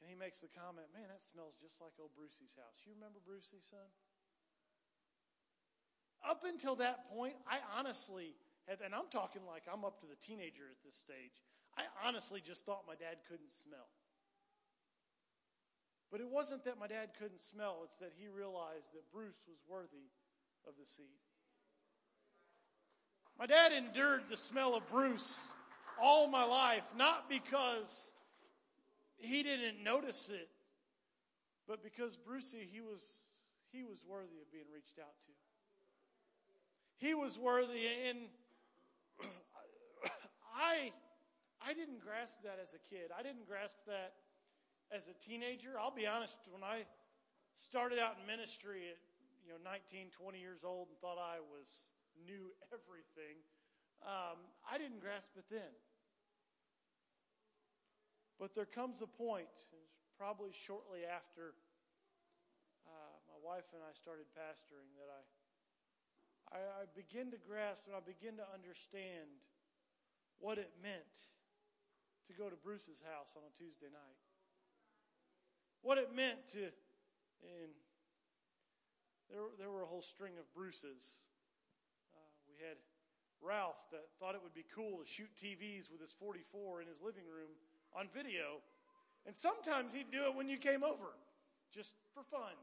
And 0.00 0.08
he 0.08 0.16
makes 0.16 0.40
the 0.40 0.48
comment, 0.48 0.88
Man, 0.96 1.12
that 1.12 1.20
smells 1.20 1.60
just 1.60 1.76
like 1.76 1.92
old 2.00 2.16
Brucey's 2.16 2.56
house. 2.56 2.88
You 2.88 2.96
remember 2.96 3.20
Brucey, 3.20 3.60
son? 3.60 3.84
Up 6.24 6.48
until 6.48 6.72
that 6.80 7.12
point, 7.12 7.36
I 7.44 7.60
honestly 7.76 8.32
had, 8.64 8.80
and 8.80 8.96
I'm 8.96 9.12
talking 9.12 9.44
like 9.44 9.68
I'm 9.68 9.84
up 9.84 10.00
to 10.00 10.08
the 10.08 10.16
teenager 10.16 10.72
at 10.72 10.80
this 10.80 10.96
stage, 10.96 11.44
I 11.76 11.84
honestly 12.00 12.40
just 12.40 12.64
thought 12.64 12.88
my 12.88 12.96
dad 12.96 13.28
couldn't 13.28 13.52
smell. 13.52 13.92
But 16.08 16.24
it 16.24 16.32
wasn't 16.32 16.64
that 16.64 16.80
my 16.80 16.88
dad 16.88 17.12
couldn't 17.12 17.44
smell, 17.44 17.84
it's 17.84 18.00
that 18.00 18.16
he 18.16 18.32
realized 18.32 18.96
that 18.96 19.04
Bruce 19.12 19.44
was 19.44 19.60
worthy 19.68 20.08
of 20.64 20.72
the 20.80 20.88
seed. 20.88 21.27
My 23.38 23.46
dad 23.46 23.70
endured 23.70 24.22
the 24.28 24.36
smell 24.36 24.74
of 24.74 24.88
Bruce 24.90 25.38
all 26.02 26.26
my 26.26 26.42
life, 26.42 26.82
not 26.96 27.30
because 27.30 28.12
he 29.16 29.44
didn't 29.44 29.82
notice 29.84 30.28
it, 30.28 30.48
but 31.68 31.80
because 31.80 32.16
Brucey, 32.16 32.68
he 32.68 32.80
was, 32.80 33.06
he 33.70 33.84
was 33.84 34.02
worthy 34.08 34.42
of 34.42 34.50
being 34.50 34.66
reached 34.74 34.98
out 34.98 35.14
to. 35.22 35.28
He 36.96 37.14
was 37.14 37.38
worthy, 37.38 37.86
and 38.08 38.18
I, 40.56 40.90
I 41.64 41.74
didn't 41.74 42.00
grasp 42.00 42.38
that 42.42 42.58
as 42.60 42.74
a 42.74 42.82
kid. 42.92 43.12
I 43.16 43.22
didn't 43.22 43.46
grasp 43.46 43.76
that 43.86 44.14
as 44.90 45.06
a 45.06 45.14
teenager. 45.24 45.78
I'll 45.80 45.94
be 45.94 46.08
honest, 46.08 46.38
when 46.50 46.64
I 46.64 46.86
started 47.56 48.00
out 48.00 48.16
in 48.20 48.26
ministry 48.26 48.90
at 48.90 48.98
you 49.46 49.52
know 49.52 49.58
19, 49.62 50.10
20 50.10 50.40
years 50.40 50.64
old 50.64 50.88
and 50.88 50.98
thought 50.98 51.18
I 51.18 51.38
was 51.38 51.92
knew 52.24 52.54
everything, 52.72 53.42
um, 54.02 54.38
I 54.64 54.78
didn't 54.78 55.00
grasp 55.02 55.34
it 55.36 55.46
then. 55.50 55.74
But 58.38 58.54
there 58.54 58.68
comes 58.68 59.02
a 59.02 59.10
point, 59.10 59.50
probably 60.14 60.54
shortly 60.54 61.02
after 61.02 61.58
uh, 62.86 63.14
my 63.26 63.38
wife 63.42 63.66
and 63.74 63.82
I 63.82 63.90
started 63.94 64.30
pastoring, 64.34 64.90
that 64.98 65.10
I, 65.10 65.20
I, 66.54 66.60
I 66.62 66.82
begin 66.94 67.34
to 67.34 67.40
grasp 67.42 67.82
and 67.90 67.98
I 67.98 68.02
begin 68.02 68.38
to 68.38 68.46
understand 68.54 69.26
what 70.38 70.58
it 70.58 70.70
meant 70.78 71.26
to 72.30 72.32
go 72.32 72.46
to 72.46 72.54
Bruce's 72.54 73.02
house 73.02 73.34
on 73.34 73.42
a 73.42 73.52
Tuesday 73.58 73.90
night 73.90 74.18
what 75.82 75.98
it 75.98 76.14
meant 76.14 76.46
to, 76.52 76.58
and 77.42 77.70
there, 79.30 79.40
there 79.58 79.70
were 79.70 79.82
a 79.82 79.86
whole 79.86 80.02
string 80.02 80.32
of 80.38 80.44
Bruces. 80.54 81.20
Had 82.58 82.76
Ralph 83.40 83.78
that 83.92 84.06
thought 84.18 84.34
it 84.34 84.42
would 84.42 84.54
be 84.54 84.66
cool 84.74 84.98
to 84.98 85.06
shoot 85.06 85.30
TVs 85.38 85.90
with 85.90 86.00
his 86.00 86.12
44 86.12 86.82
in 86.82 86.88
his 86.88 87.00
living 87.00 87.24
room 87.24 87.54
on 87.94 88.08
video. 88.12 88.58
And 89.26 89.34
sometimes 89.34 89.92
he'd 89.92 90.10
do 90.10 90.24
it 90.24 90.34
when 90.34 90.48
you 90.48 90.58
came 90.58 90.82
over, 90.82 91.14
just 91.72 91.94
for 92.14 92.22
fun. 92.22 92.56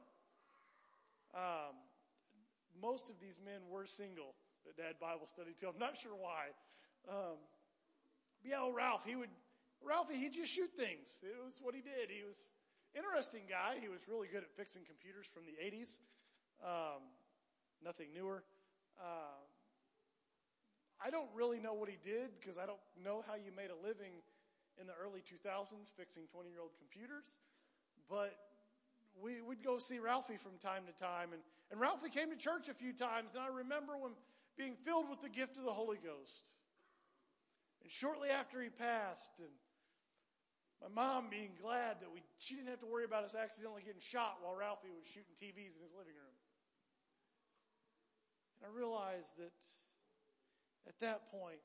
Um, 1.33 1.75
most 2.81 3.09
of 3.09 3.15
these 3.21 3.39
men 3.43 3.61
were 3.69 3.85
single 3.85 4.35
that 4.65 4.75
Dad 4.75 4.95
Bible 4.99 5.27
study 5.27 5.51
to. 5.59 5.67
I'm 5.67 5.79
not 5.79 5.97
sure 5.97 6.15
why. 6.15 6.51
Um, 7.07 7.37
yeah, 8.43 8.67
Ralph, 8.73 9.03
he 9.05 9.15
would, 9.15 9.29
Ralphie, 9.83 10.15
he'd 10.15 10.33
just 10.33 10.51
shoot 10.51 10.71
things. 10.75 11.21
It 11.23 11.37
was 11.43 11.59
what 11.61 11.75
he 11.75 11.81
did. 11.81 12.09
He 12.09 12.23
was, 12.25 12.49
Interesting 12.95 13.43
guy. 13.43 13.75
He 13.83 13.91
was 13.91 14.07
really 14.07 14.31
good 14.31 14.47
at 14.47 14.51
fixing 14.55 14.87
computers 14.87 15.27
from 15.27 15.43
the 15.43 15.59
80s. 15.59 15.99
Um, 16.63 17.03
nothing 17.83 18.07
newer. 18.15 18.47
Uh, 18.95 19.35
I 21.03 21.09
don't 21.09 21.29
really 21.35 21.59
know 21.59 21.73
what 21.73 21.89
he 21.89 21.97
did 22.03 22.31
because 22.39 22.57
I 22.57 22.65
don't 22.65 22.79
know 23.03 23.23
how 23.27 23.35
you 23.35 23.51
made 23.55 23.69
a 23.69 23.79
living 23.85 24.23
in 24.79 24.87
the 24.87 24.93
early 24.95 25.21
2000s 25.21 25.91
fixing 25.95 26.23
20 26.31 26.49
year 26.49 26.59
old 26.61 26.71
computers. 26.77 27.37
But 28.09 28.35
we 29.21 29.41
would 29.41 29.63
go 29.63 29.77
see 29.79 29.99
Ralphie 29.99 30.37
from 30.37 30.57
time 30.59 30.83
to 30.87 30.93
time. 30.93 31.33
And, 31.33 31.41
and 31.71 31.79
Ralphie 31.79 32.09
came 32.09 32.29
to 32.29 32.37
church 32.37 32.67
a 32.69 32.73
few 32.73 32.93
times. 32.93 33.35
And 33.35 33.43
I 33.43 33.47
remember 33.47 33.97
when 33.97 34.11
being 34.57 34.75
filled 34.85 35.09
with 35.09 35.21
the 35.21 35.29
gift 35.29 35.57
of 35.57 35.63
the 35.63 35.71
Holy 35.71 35.97
Ghost. 35.97 36.53
And 37.83 37.91
shortly 37.91 38.29
after 38.29 38.61
he 38.61 38.69
passed, 38.69 39.39
and 39.39 39.49
My 40.81 40.89
mom 40.91 41.29
being 41.29 41.55
glad 41.61 42.01
that 42.01 42.11
we, 42.11 42.21
she 42.37 42.55
didn't 42.55 42.69
have 42.69 42.83
to 42.83 42.85
worry 42.85 43.05
about 43.05 43.23
us 43.23 43.35
accidentally 43.35 43.81
getting 43.81 44.01
shot 44.03 44.37
while 44.43 44.55
Ralphie 44.55 44.91
was 44.91 45.07
shooting 45.07 45.33
TVs 45.33 45.79
in 45.79 45.81
his 45.81 45.95
living 45.95 46.13
room. 46.13 46.37
And 48.59 48.67
I 48.67 48.69
realized 48.75 49.37
that 49.39 49.55
at 50.87 50.99
that 51.01 51.31
point, 51.31 51.59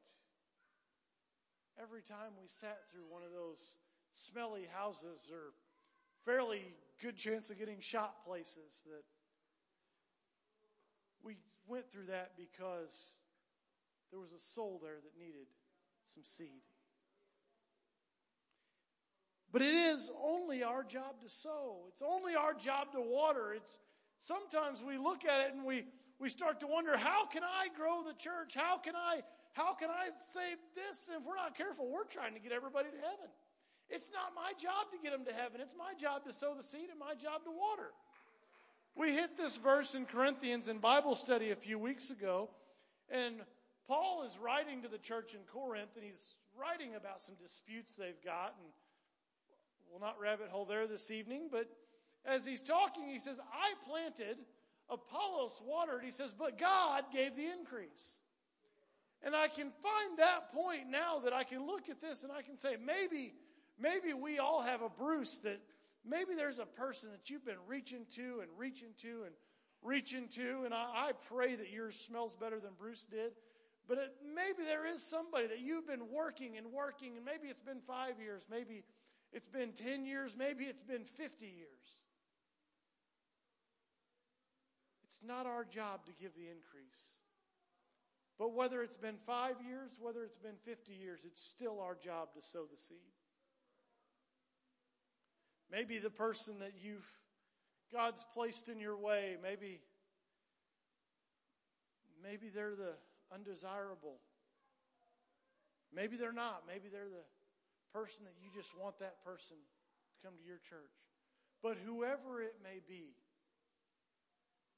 every 1.81 2.03
time 2.03 2.33
we 2.41 2.49
sat 2.49 2.81
through 2.91 3.05
one 3.09 3.23
of 3.23 3.33
those 3.33 3.77
smelly 4.15 4.67
houses 4.73 5.31
or 5.33 5.53
fairly 6.25 6.63
good 7.01 7.17
chance 7.17 7.51
of 7.51 7.59
getting 7.59 7.81
shot 7.81 8.25
places, 8.25 8.83
that 8.87 9.05
we 11.23 11.37
went 11.67 11.91
through 11.91 12.07
that 12.07 12.33
because 12.37 13.17
there 14.11 14.21
was 14.21 14.33
a 14.33 14.39
soul 14.39 14.81
there 14.83 14.97
that 15.03 15.19
needed 15.19 15.47
some 16.07 16.25
seed. 16.25 16.63
But 19.53 19.63
it 19.63 19.75
is 19.75 20.11
only 20.23 20.63
our 20.63 20.85
job 20.85 21.21
to 21.23 21.29
sow. 21.29 21.87
It's 21.89 22.03
only 22.03 22.35
our 22.35 22.55
job 22.55 22.93
to 22.93 23.01
water. 23.01 23.53
It's 23.53 23.79
sometimes 24.21 24.83
we 24.83 24.97
look 24.97 25.25
at 25.25 25.41
it 25.41 25.55
and 25.55 25.65
we, 25.65 25.85
we 26.21 26.29
start 26.29 26.61
to 26.61 26.67
wonder, 26.67 26.97
how 26.97 27.27
can 27.27 27.43
I 27.43 27.69
grow 27.77 28.05
the 28.07 28.15
church? 28.15 28.55
How 28.55 28.79
can 28.79 28.95
I 28.95 29.23
how 29.53 29.75
can 29.75 29.91
I 29.91 30.11
say 30.33 30.55
this? 30.77 31.09
And 31.09 31.21
if 31.21 31.27
we're 31.27 31.35
not 31.35 31.57
careful, 31.57 31.91
we're 31.91 32.05
trying 32.05 32.35
to 32.35 32.41
get 32.41 32.53
everybody 32.53 32.89
to 32.89 32.97
heaven. 32.97 33.27
It's 33.89 34.13
not 34.13 34.31
my 34.37 34.53
job 34.53 34.93
to 34.93 34.99
get 35.03 35.11
them 35.11 35.25
to 35.25 35.33
heaven. 35.33 35.61
It's 35.61 35.75
my 35.77 35.93
job 35.99 36.25
to 36.25 36.33
sow 36.33 36.55
the 36.55 36.63
seed 36.63 36.89
and 36.89 36.99
my 36.99 37.15
job 37.15 37.43
to 37.45 37.51
water. 37.51 37.91
We 38.95 39.13
hit 39.13 39.37
this 39.37 39.57
verse 39.57 39.97
in 39.97 40.07
Corinthians 40.07 40.69
in 40.69 40.79
Bible 40.79 41.17
study 41.17 41.51
a 41.51 41.57
few 41.57 41.79
weeks 41.79 42.11
ago, 42.11 42.51
and 43.11 43.37
Paul 43.89 44.23
is 44.25 44.39
writing 44.39 44.83
to 44.83 44.89
the 44.89 44.99
church 44.99 45.35
in 45.35 45.41
Corinth, 45.53 45.91
and 45.97 46.05
he's 46.05 46.35
writing 46.57 46.95
about 46.95 47.21
some 47.21 47.35
disputes 47.43 47.97
they've 47.97 48.23
got, 48.25 48.55
and 48.59 48.71
we'll 49.91 50.01
not 50.01 50.21
rabbit 50.21 50.49
hole 50.51 50.65
there 50.65 50.87
this 50.87 51.11
evening, 51.11 51.49
but 51.51 51.69
as 52.25 52.47
he's 52.47 52.63
talking, 52.63 53.09
he 53.09 53.19
says, 53.19 53.41
I 53.53 53.75
planted, 53.89 54.39
Apollos 54.91 55.61
watered. 55.65 56.03
He 56.05 56.11
says, 56.11 56.35
but 56.37 56.59
God 56.59 57.05
gave 57.13 57.37
the 57.37 57.47
increase. 57.47 58.21
And 59.23 59.35
I 59.35 59.49
can 59.49 59.71
find 59.83 60.19
that 60.19 60.53
point 60.53 60.89
now 60.89 61.19
that 61.21 61.33
I 61.33 61.45
can 61.45 61.67
look 61.67 61.89
at 61.89 62.01
this 62.01 62.23
and 62.23 62.33
I 62.33 62.43
can 62.43 62.57
say, 62.57 62.77
maybe, 62.85 63.35
maybe 63.79 64.13
we 64.15 64.39
all 64.39 64.63
have 64.63 64.83
a 64.83 64.89
Bruce 64.89 65.39
that 65.41 65.61
maybe 66.09 66.35
there's 66.35 66.59
a 66.59 66.65
person 66.65 67.11
that 67.11 67.29
you've 67.29 67.45
been 67.45 67.61
reaching 67.67 68.07
to 68.17 68.41
and 68.41 68.51
reaching 68.57 68.89
to 69.03 69.25
and 69.27 69.35
reaching 69.83 70.27
to. 70.29 70.63
And 70.65 70.73
I, 70.73 71.09
I 71.09 71.13
pray 71.29 71.55
that 71.55 71.71
yours 71.71 71.97
smells 71.97 72.35
better 72.35 72.59
than 72.61 72.71
Bruce 72.79 73.05
did. 73.05 73.33
But 73.87 73.99
it, 73.99 74.15
maybe 74.35 74.63
there 74.65 74.87
is 74.87 75.03
somebody 75.03 75.49
that 75.49 75.61
you've 75.61 75.87
been 75.87 76.11
working 76.11 76.57
and 76.57 76.73
working, 76.73 77.17
and 77.17 77.25
maybe 77.25 77.49
it's 77.49 77.61
been 77.61 77.81
five 77.87 78.21
years, 78.21 78.45
maybe 78.51 78.85
it's 79.33 79.49
been 79.49 79.73
10 79.73 80.05
years, 80.05 80.37
maybe 80.39 80.65
it's 80.65 80.83
been 80.83 81.05
50 81.05 81.47
years. 81.47 82.01
It's 85.11 85.23
not 85.27 85.45
our 85.45 85.65
job 85.65 86.07
to 86.07 86.13
give 86.13 86.37
the 86.37 86.47
increase. 86.47 87.19
But 88.39 88.55
whether 88.55 88.81
it's 88.81 88.97
been 88.97 89.17
five 89.27 89.57
years, 89.61 89.97
whether 90.01 90.23
it's 90.23 90.39
been 90.39 90.55
50 90.65 90.93
years, 90.93 91.23
it's 91.27 91.43
still 91.43 91.81
our 91.81 91.97
job 91.97 92.29
to 92.35 92.41
sow 92.41 92.63
the 92.71 92.79
seed. 92.79 93.11
Maybe 95.69 95.99
the 95.99 96.11
person 96.11 96.61
that 96.61 96.75
you've 96.81 97.07
God's 97.93 98.25
placed 98.33 98.69
in 98.69 98.79
your 98.79 98.97
way, 98.97 99.37
maybe 99.43 99.81
maybe 102.23 102.49
they're 102.49 102.77
the 102.77 102.95
undesirable. 103.35 104.21
Maybe 105.93 106.17
they're 106.17 106.33
not. 106.33 106.63
Maybe 106.69 106.89
they're 106.89 107.11
the 107.11 107.27
person 107.93 108.23
that 108.27 108.35
you 108.41 108.49
just 108.55 108.79
want 108.79 109.01
that 109.01 109.25
person 109.25 109.57
to 109.59 110.25
come 110.25 110.39
to 110.39 110.47
your 110.47 110.61
church. 110.71 110.95
But 111.65 111.79
whoever 111.85 112.41
it 112.41 112.55
may 112.63 112.79
be, 112.87 113.17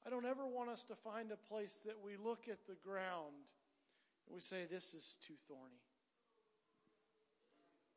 I 0.05 0.09
don't 0.09 0.25
ever 0.25 0.45
want 0.45 0.69
us 0.69 0.83
to 0.85 0.95
find 0.95 1.31
a 1.31 1.37
place 1.37 1.79
that 1.85 1.95
we 2.03 2.17
look 2.17 2.49
at 2.49 2.65
the 2.67 2.75
ground 2.83 3.33
and 4.27 4.35
we 4.35 4.41
say, 4.41 4.65
This 4.69 4.93
is 4.93 5.17
too 5.25 5.35
thorny. 5.47 5.81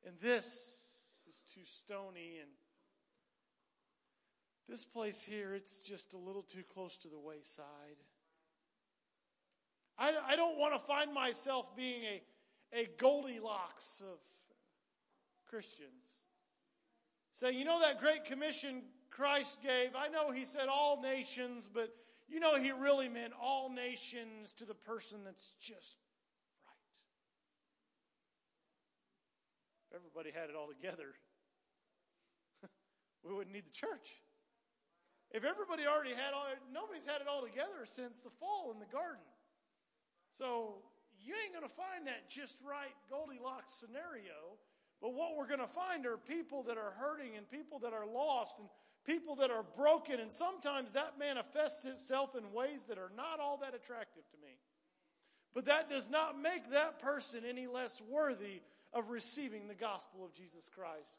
And 0.06 0.14
this 0.20 0.76
is 1.28 1.42
too 1.52 1.64
stony. 1.64 2.38
And 2.40 2.50
this 4.68 4.84
place 4.84 5.22
here, 5.22 5.54
it's 5.54 5.80
just 5.80 6.12
a 6.12 6.16
little 6.16 6.42
too 6.42 6.62
close 6.72 6.96
to 6.98 7.08
the 7.08 7.18
wayside. 7.18 7.64
I, 9.98 10.12
I 10.28 10.36
don't 10.36 10.58
want 10.58 10.74
to 10.74 10.78
find 10.78 11.12
myself 11.12 11.74
being 11.76 12.02
a, 12.04 12.22
a 12.72 12.88
Goldilocks 12.98 14.02
of 14.02 14.18
Christians. 15.48 16.20
Say, 17.32 17.52
you 17.52 17.64
know 17.64 17.80
that 17.80 18.00
great 18.00 18.24
commission 18.24 18.82
Christ 19.16 19.58
gave? 19.62 19.96
I 19.96 20.08
know 20.08 20.30
he 20.30 20.44
said 20.44 20.68
all 20.68 21.00
nations, 21.00 21.70
but 21.72 21.88
you 22.28 22.38
know 22.38 22.60
he 22.60 22.70
really 22.70 23.08
meant 23.08 23.32
all 23.40 23.70
nations 23.70 24.52
to 24.58 24.66
the 24.66 24.74
person 24.74 25.24
that's 25.24 25.52
just 25.58 25.96
right. 26.68 26.76
If 29.88 29.96
everybody 29.96 30.30
had 30.36 30.50
it 30.50 30.56
all 30.56 30.68
together, 30.68 31.16
we 33.24 33.32
wouldn't 33.32 33.54
need 33.54 33.64
the 33.64 33.72
church. 33.72 34.20
If 35.32 35.44
everybody 35.44 35.88
already 35.88 36.12
had 36.14 36.36
all, 36.36 36.44
nobody's 36.72 37.06
had 37.06 37.24
it 37.24 37.26
all 37.26 37.40
together 37.40 37.88
since 37.88 38.20
the 38.20 38.30
fall 38.38 38.70
in 38.70 38.78
the 38.78 38.90
garden. 38.92 39.24
So 40.30 40.84
you 41.24 41.32
ain't 41.32 41.56
going 41.56 41.66
to 41.66 41.72
find 41.72 42.06
that 42.06 42.28
just 42.28 42.60
right 42.60 42.92
Goldilocks 43.08 43.72
scenario. 43.72 44.60
But 45.00 45.14
what 45.14 45.36
we're 45.36 45.48
going 45.48 45.64
to 45.64 45.72
find 45.72 46.04
are 46.04 46.16
people 46.16 46.62
that 46.64 46.76
are 46.76 46.92
hurting 47.00 47.36
and 47.36 47.48
people 47.50 47.78
that 47.80 47.92
are 47.92 48.06
lost 48.06 48.60
and 48.60 48.68
people 49.06 49.36
that 49.36 49.50
are 49.50 49.64
broken. 49.76 50.20
And 50.20 50.30
sometimes 50.30 50.92
that 50.92 51.18
manifests 51.18 51.84
itself 51.84 52.34
in 52.36 52.52
ways 52.52 52.84
that 52.84 52.98
are 52.98 53.12
not 53.16 53.40
all 53.40 53.58
that 53.58 53.74
attractive 53.74 54.28
to 54.30 54.36
me. 54.42 54.52
But 55.54 55.66
that 55.66 55.88
does 55.88 56.10
not 56.10 56.40
make 56.40 56.70
that 56.72 56.98
person 56.98 57.44
any 57.48 57.66
less 57.66 58.02
worthy 58.10 58.60
of 58.92 59.10
receiving 59.10 59.68
the 59.68 59.74
gospel 59.74 60.24
of 60.24 60.34
Jesus 60.34 60.68
Christ. 60.74 61.18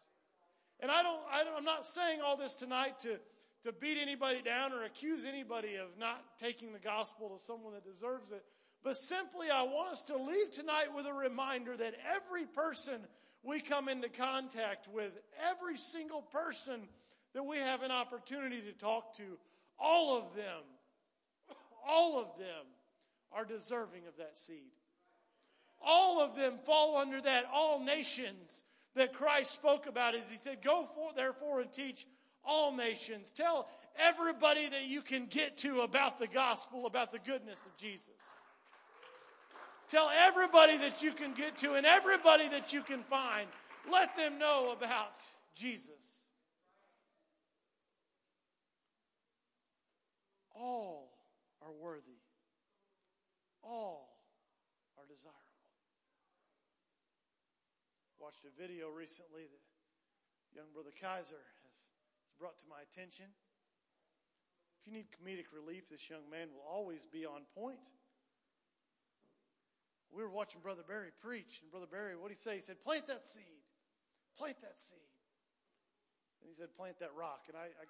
And 0.80 0.92
I 0.92 1.02
don't, 1.02 1.22
I 1.32 1.42
am 1.58 1.64
not 1.64 1.86
saying 1.86 2.20
all 2.24 2.38
this 2.38 2.54
tonight 2.54 3.00
to, 3.00 3.18
to 3.64 3.72
beat 3.72 3.98
anybody 4.00 4.42
down 4.44 4.74
or 4.74 4.84
accuse 4.84 5.26
anybody 5.26 5.76
of 5.76 5.88
not 6.00 6.24
taking 6.40 6.72
the 6.72 6.80
gospel 6.80 7.30
to 7.30 7.44
someone 7.44 7.74
that 7.74 7.84
deserves 7.84 8.32
it. 8.32 8.44
But 8.84 8.96
simply, 8.96 9.50
I 9.50 9.64
want 9.64 9.92
us 9.92 10.04
to 10.04 10.18
leave 10.18 10.52
tonight 10.52 10.94
with 10.96 11.08
a 11.08 11.14
reminder 11.14 11.76
that 11.76 11.96
every 12.16 12.46
person 12.46 13.02
we 13.44 13.60
come 13.60 13.90
into 13.90 14.10
contact 14.10 14.88
with, 14.94 15.12
every 15.50 15.78
single 15.78 16.22
person 16.22 16.82
that 17.34 17.44
we 17.44 17.58
have 17.58 17.82
an 17.84 17.92
opportunity 17.92 18.62
to 18.62 18.72
talk 18.74 19.16
to, 19.18 19.38
all 19.80 20.18
of 20.18 20.36
them, 20.36 20.64
all 21.88 22.20
of 22.20 22.38
them 22.38 22.66
are 23.32 23.46
deserving 23.46 24.08
of 24.08 24.18
that 24.18 24.38
seed. 24.38 24.72
All 25.82 26.20
of 26.20 26.36
them 26.36 26.56
fall 26.66 26.98
under 26.98 27.22
that 27.22 27.46
all 27.54 27.80
nations 27.80 28.64
that 28.96 29.14
Christ 29.14 29.54
spoke 29.54 29.86
about 29.86 30.16
as 30.16 30.30
he 30.30 30.38
said, 30.38 30.64
Go 30.64 30.88
for, 30.96 31.14
therefore 31.16 31.62
and 31.62 31.72
teach 31.72 32.08
all 32.44 32.76
nations. 32.76 33.32
Tell 33.36 33.68
everybody 33.98 34.68
that 34.70 34.86
you 34.86 35.02
can 35.02 35.28
get 35.28 35.58
to 35.60 35.82
about 35.82 36.20
the 36.20 36.28
gospel, 36.28 36.86
about 36.86 37.12
the 37.12 37.20
goodness 37.20 37.66
of 37.66 37.78
Jesus. 37.78 38.10
Tell 39.90 40.10
everybody 40.10 40.78
that 40.78 41.02
you 41.02 41.12
can 41.14 41.34
get 41.34 41.58
to 41.58 41.74
and 41.76 41.86
everybody 41.86 42.48
that 42.50 42.74
you 42.74 42.82
can 42.82 43.04
find. 43.04 43.48
Let 43.90 44.18
them 44.18 44.38
know 44.38 44.74
about 44.76 45.16
Jesus. 45.56 46.17
All 50.60 51.14
are 51.62 51.72
worthy. 51.72 52.20
All 53.64 54.18
are 54.98 55.06
desirable 55.08 55.48
watched 58.28 58.44
a 58.44 58.54
video 58.60 58.90
recently 58.90 59.46
that 59.46 59.64
young 60.52 60.68
brother 60.74 60.92
Kaiser 60.92 61.40
has, 61.64 61.78
has 61.80 62.34
brought 62.36 62.58
to 62.60 62.68
my 62.68 62.82
attention. 62.84 63.30
If 63.30 64.90
you 64.90 64.92
need 64.92 65.08
comedic 65.14 65.54
relief, 65.54 65.88
this 65.88 66.10
young 66.10 66.26
man 66.28 66.50
will 66.52 66.66
always 66.66 67.06
be 67.06 67.24
on 67.24 67.46
point. 67.54 67.80
We 70.12 70.24
were 70.24 70.34
watching 70.34 70.60
Brother 70.60 70.84
Barry 70.88 71.16
preach, 71.24 71.62
and 71.62 71.70
Brother 71.70 71.88
Barry, 71.88 72.20
what 72.20 72.28
did 72.28 72.36
he 72.36 72.44
say? 72.44 72.56
He 72.58 72.66
said, 72.66 72.84
Plant 72.84 73.08
that 73.08 73.28
seed. 73.28 73.64
Plant 74.36 74.60
that 74.60 74.80
seed. 74.80 75.14
And 76.42 76.50
he 76.50 76.56
said, 76.56 76.76
Plant 76.76 77.00
that 77.00 77.16
rock. 77.16 77.48
And 77.48 77.56
I, 77.56 77.72
I, 77.76 77.86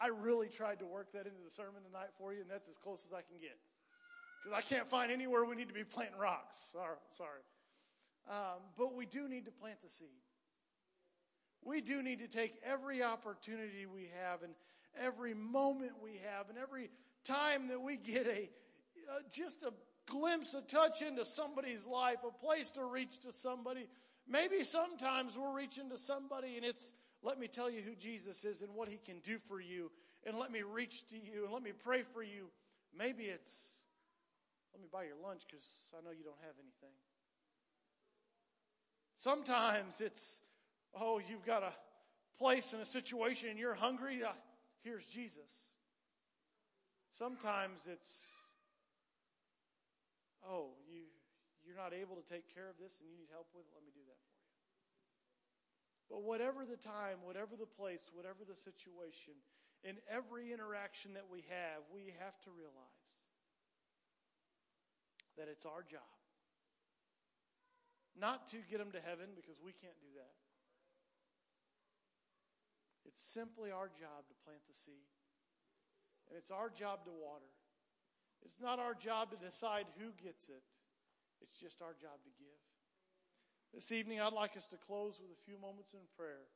I 0.00 0.08
really 0.08 0.48
tried 0.48 0.78
to 0.80 0.86
work 0.86 1.12
that 1.12 1.26
into 1.26 1.42
the 1.44 1.50
sermon 1.50 1.82
tonight 1.86 2.10
for 2.18 2.32
you, 2.32 2.40
and 2.40 2.50
that's 2.50 2.68
as 2.68 2.76
close 2.76 3.04
as 3.06 3.12
I 3.12 3.22
can 3.22 3.38
get. 3.40 3.56
Because 4.42 4.58
I 4.58 4.62
can't 4.62 4.88
find 4.88 5.10
anywhere 5.10 5.44
we 5.44 5.56
need 5.56 5.68
to 5.68 5.74
be 5.74 5.84
planting 5.84 6.18
rocks. 6.18 6.56
Sorry. 6.72 6.96
sorry. 7.10 7.40
Um, 8.28 8.60
but 8.76 8.94
we 8.94 9.06
do 9.06 9.28
need 9.28 9.44
to 9.46 9.52
plant 9.52 9.82
the 9.82 9.88
seed. 9.88 10.08
We 11.64 11.80
do 11.80 12.02
need 12.02 12.18
to 12.18 12.28
take 12.28 12.54
every 12.64 13.02
opportunity 13.02 13.86
we 13.86 14.10
have 14.22 14.42
and 14.42 14.52
every 15.00 15.34
moment 15.34 15.92
we 16.02 16.20
have 16.30 16.50
and 16.50 16.58
every 16.58 16.90
time 17.24 17.68
that 17.68 17.80
we 17.80 17.96
get 17.96 18.26
a 18.26 18.50
uh, 19.10 19.20
just 19.30 19.62
a 19.62 19.72
glimpse, 20.06 20.54
a 20.54 20.60
touch 20.62 21.02
into 21.02 21.24
somebody's 21.24 21.86
life, 21.86 22.18
a 22.26 22.30
place 22.30 22.70
to 22.70 22.84
reach 22.84 23.20
to 23.20 23.32
somebody, 23.32 23.88
maybe 24.28 24.64
sometimes 24.64 25.36
we're 25.36 25.54
reaching 25.54 25.90
to 25.90 25.98
somebody 25.98 26.56
and 26.56 26.64
it's, 26.64 26.92
let 27.24 27.40
me 27.40 27.48
tell 27.48 27.70
you 27.70 27.80
who 27.80 27.96
Jesus 27.96 28.44
is 28.44 28.60
and 28.60 28.74
what 28.74 28.88
he 28.88 28.98
can 28.98 29.18
do 29.20 29.38
for 29.48 29.58
you, 29.60 29.90
and 30.26 30.36
let 30.36 30.52
me 30.52 30.62
reach 30.62 31.08
to 31.08 31.16
you 31.16 31.44
and 31.44 31.52
let 31.52 31.62
me 31.62 31.72
pray 31.72 32.02
for 32.12 32.22
you. 32.22 32.48
Maybe 32.96 33.24
it's, 33.24 33.52
let 34.74 34.82
me 34.82 34.88
buy 34.92 35.04
your 35.04 35.16
lunch 35.22 35.42
because 35.48 35.66
I 35.98 36.04
know 36.04 36.10
you 36.10 36.22
don't 36.22 36.40
have 36.42 36.54
anything. 36.60 36.94
Sometimes 39.16 40.00
it's, 40.00 40.42
oh, 40.94 41.18
you've 41.18 41.46
got 41.46 41.62
a 41.62 41.72
place 42.38 42.72
and 42.74 42.82
a 42.82 42.86
situation 42.86 43.48
and 43.48 43.58
you're 43.58 43.74
hungry. 43.74 44.22
Uh, 44.22 44.32
here's 44.82 45.06
Jesus. 45.06 45.72
Sometimes 47.10 47.88
it's, 47.90 48.20
oh, 50.46 50.70
you, 50.90 51.02
you're 51.64 51.76
not 51.76 51.94
able 51.94 52.16
to 52.16 52.22
take 52.22 52.52
care 52.52 52.68
of 52.68 52.76
this 52.78 53.00
and 53.00 53.08
you 53.08 53.16
need 53.16 53.28
help 53.32 53.46
with 53.54 53.64
it. 53.64 53.72
Let 53.74 53.84
me 53.84 53.92
do 53.94 54.02
that 54.06 54.18
for 54.26 54.28
you. 54.28 54.33
But 56.14 56.22
whatever 56.22 56.62
the 56.62 56.78
time, 56.78 57.26
whatever 57.26 57.58
the 57.58 57.66
place, 57.66 58.06
whatever 58.14 58.46
the 58.46 58.54
situation, 58.54 59.34
in 59.82 59.98
every 60.06 60.54
interaction 60.54 61.10
that 61.18 61.26
we 61.26 61.42
have, 61.50 61.82
we 61.90 62.14
have 62.22 62.38
to 62.46 62.54
realize 62.54 63.10
that 65.34 65.50
it's 65.50 65.66
our 65.66 65.82
job 65.82 66.06
not 68.14 68.46
to 68.54 68.62
get 68.70 68.78
them 68.78 68.94
to 68.94 69.02
heaven 69.02 69.34
because 69.34 69.58
we 69.58 69.74
can't 69.74 69.98
do 69.98 70.14
that. 70.14 70.38
It's 73.02 73.18
simply 73.18 73.74
our 73.74 73.90
job 73.90 74.30
to 74.30 74.34
plant 74.46 74.62
the 74.70 74.74
seed. 74.78 75.10
And 76.30 76.38
it's 76.38 76.54
our 76.54 76.70
job 76.70 77.02
to 77.06 77.10
water. 77.10 77.50
It's 78.46 78.62
not 78.62 78.78
our 78.78 78.94
job 78.94 79.34
to 79.34 79.38
decide 79.42 79.90
who 79.98 80.14
gets 80.22 80.46
it. 80.46 80.62
It's 81.42 81.58
just 81.58 81.82
our 81.82 81.98
job 81.98 82.22
to 82.22 82.30
give. 82.38 82.73
This 83.74 83.90
evening, 83.90 84.20
I'd 84.20 84.32
like 84.32 84.56
us 84.56 84.66
to 84.68 84.76
close 84.76 85.18
with 85.18 85.34
a 85.34 85.40
few 85.44 85.58
moments 85.58 85.94
in 85.94 86.00
prayer. 86.16 86.46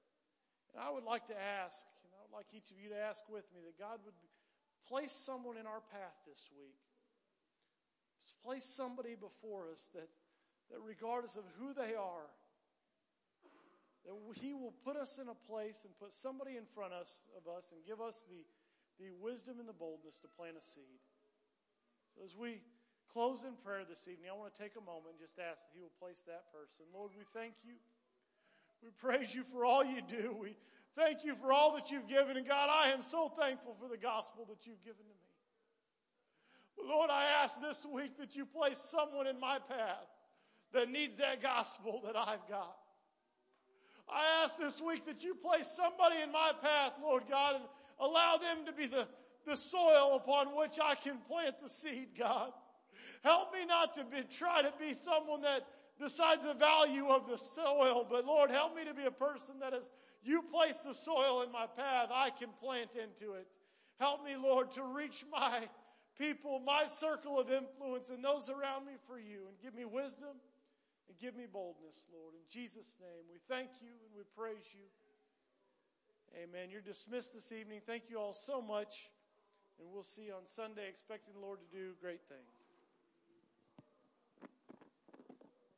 And 0.73 0.79
I 0.79 0.91
would 0.91 1.03
like 1.03 1.27
to 1.27 1.35
ask, 1.35 1.83
and 2.07 2.15
I 2.15 2.23
would 2.23 2.31
like 2.31 2.47
each 2.55 2.71
of 2.71 2.79
you 2.79 2.95
to 2.95 2.99
ask 2.99 3.27
with 3.27 3.45
me, 3.51 3.61
that 3.67 3.75
God 3.75 3.99
would 4.07 4.15
place 4.87 5.11
someone 5.11 5.59
in 5.59 5.67
our 5.67 5.83
path 5.91 6.15
this 6.27 6.49
week. 6.55 6.79
Place 8.45 8.65
somebody 8.65 9.17
before 9.19 9.67
us 9.75 9.91
that 9.95 10.09
that 10.71 10.81
regardless 10.85 11.37
of 11.37 11.45
who 11.59 11.73
they 11.73 11.95
are, 11.97 12.29
that 14.05 14.15
He 14.41 14.55
will 14.55 14.75
put 14.85 14.97
us 14.97 15.19
in 15.21 15.29
a 15.29 15.35
place 15.35 15.85
and 15.85 15.93
put 15.99 16.15
somebody 16.15 16.57
in 16.57 16.65
front 16.75 16.93
of 16.93 17.03
us, 17.03 17.29
of 17.37 17.45
us 17.49 17.73
and 17.73 17.81
give 17.85 18.01
us 18.01 18.25
the, 18.29 18.45
the 19.03 19.11
wisdom 19.21 19.61
and 19.61 19.69
the 19.69 19.77
boldness 19.77 20.19
to 20.21 20.29
plant 20.29 20.57
a 20.57 20.65
seed. 20.65 21.01
So 22.15 22.25
as 22.25 22.37
we 22.37 22.61
close 23.13 23.45
in 23.45 23.55
prayer 23.65 23.83
this 23.89 24.07
evening, 24.09 24.31
I 24.31 24.37
want 24.37 24.55
to 24.55 24.61
take 24.61 24.77
a 24.77 24.85
moment 24.85 25.17
and 25.17 25.21
just 25.21 25.39
ask 25.39 25.65
that 25.65 25.73
He 25.75 25.81
will 25.81 25.95
place 26.01 26.23
that 26.27 26.53
person. 26.53 26.85
Lord, 26.93 27.11
we 27.17 27.25
thank 27.33 27.55
you. 27.65 27.75
We 28.83 28.91
praise 29.01 29.35
you 29.35 29.43
for 29.53 29.65
all 29.65 29.85
you 29.85 30.01
do. 30.03 30.37
We 30.39 30.55
thank 30.95 31.25
you 31.25 31.35
for 31.35 31.53
all 31.53 31.75
that 31.75 31.91
you've 31.91 32.09
given. 32.09 32.37
And 32.37 32.47
God, 32.47 32.69
I 32.71 32.91
am 32.91 33.03
so 33.03 33.33
thankful 33.39 33.77
for 33.81 33.89
the 33.89 33.97
gospel 33.97 34.47
that 34.49 34.67
you've 34.67 34.83
given 34.85 35.03
to 35.03 35.17
me. 35.17 36.89
Lord, 36.89 37.11
I 37.11 37.25
ask 37.43 37.61
this 37.61 37.85
week 37.93 38.17
that 38.19 38.37
you 38.37 38.47
place 38.47 38.79
someone 38.79 39.27
in 39.27 39.41
my 39.41 39.59
path 39.59 40.07
that 40.73 40.89
needs 40.89 41.17
that 41.17 41.43
gospel 41.43 42.03
that 42.05 42.17
I've 42.17 42.47
got. 42.49 42.77
I 44.09 44.43
ask 44.43 44.59
this 44.59 44.81
week 44.81 45.07
that 45.07 45.25
you 45.25 45.35
place 45.35 45.67
somebody 45.67 46.23
in 46.23 46.33
my 46.33 46.53
path, 46.63 46.93
Lord 47.03 47.25
God, 47.29 47.57
and 47.57 47.65
allow 48.01 48.37
them 48.37 48.65
to 48.67 48.73
be 48.73 48.87
the, 48.87 49.07
the 49.47 49.57
soil 49.57 50.15
upon 50.17 50.57
which 50.57 50.79
I 50.83 50.95
can 50.95 51.19
plant 51.29 51.57
the 51.61 51.69
seed, 51.69 52.09
God. 52.17 52.53
Help 53.23 53.53
me 53.53 53.67
not 53.67 53.95
to 53.97 54.05
be, 54.05 54.23
try 54.23 54.63
to 54.63 54.73
be 54.79 54.93
someone 54.95 55.43
that 55.43 55.67
decides 56.01 56.45
the 56.45 56.55
value 56.55 57.09
of 57.09 57.29
the 57.29 57.37
soil, 57.37 58.07
but 58.09 58.25
Lord, 58.25 58.51
help 58.51 58.77
me 58.77 58.85
to 58.85 58.95
be 58.95 59.05
a 59.05 59.11
person 59.11 59.59
that 59.61 59.75
as 59.75 59.91
you 60.23 60.43
place 60.43 60.77
the 60.79 60.95
soil 60.95 61.43
in 61.43 61.51
my 61.51 61.67
path, 61.67 62.11
I 62.13 62.31
can 62.31 62.51
plant 62.63 62.91
into 62.95 63.35
it. 63.35 63.47
Help 63.99 64.25
me, 64.25 64.37
Lord, 64.37 64.71
to 64.73 64.85
reach 64.85 65.25
my 65.31 65.69
people, 66.19 66.61
my 66.61 66.87
circle 66.87 67.39
of 67.39 67.51
influence, 67.51 68.11
and 68.11 68.25
those 68.25 68.49
around 68.49 68.87
me 68.87 68.93
for 69.07 69.19
you, 69.19 69.49
and 69.49 69.57
give 69.63 69.75
me 69.75 69.85
wisdom 69.85 70.39
and 71.09 71.19
give 71.19 71.35
me 71.37 71.47
boldness, 71.51 72.07
Lord. 72.13 72.35
In 72.35 72.47
Jesus' 72.49 72.97
name, 73.01 73.25
we 73.33 73.39
thank 73.49 73.71
you 73.81 73.89
and 73.89 74.15
we 74.17 74.23
praise 74.37 74.67
you. 74.75 74.87
Amen. 76.37 76.69
You're 76.71 76.83
dismissed 76.83 77.35
this 77.35 77.51
evening. 77.53 77.81
Thank 77.87 78.05
you 78.11 78.19
all 78.19 78.35
so 78.35 78.61
much. 78.61 79.11
And 79.81 79.89
we'll 79.93 80.05
see 80.05 80.27
you 80.27 80.35
on 80.35 80.45
Sunday, 80.45 80.89
expecting 80.89 81.35
the 81.35 81.41
Lord 81.41 81.61
to 81.61 81.77
do 81.77 81.93
great 82.01 82.21
things. 82.29 82.58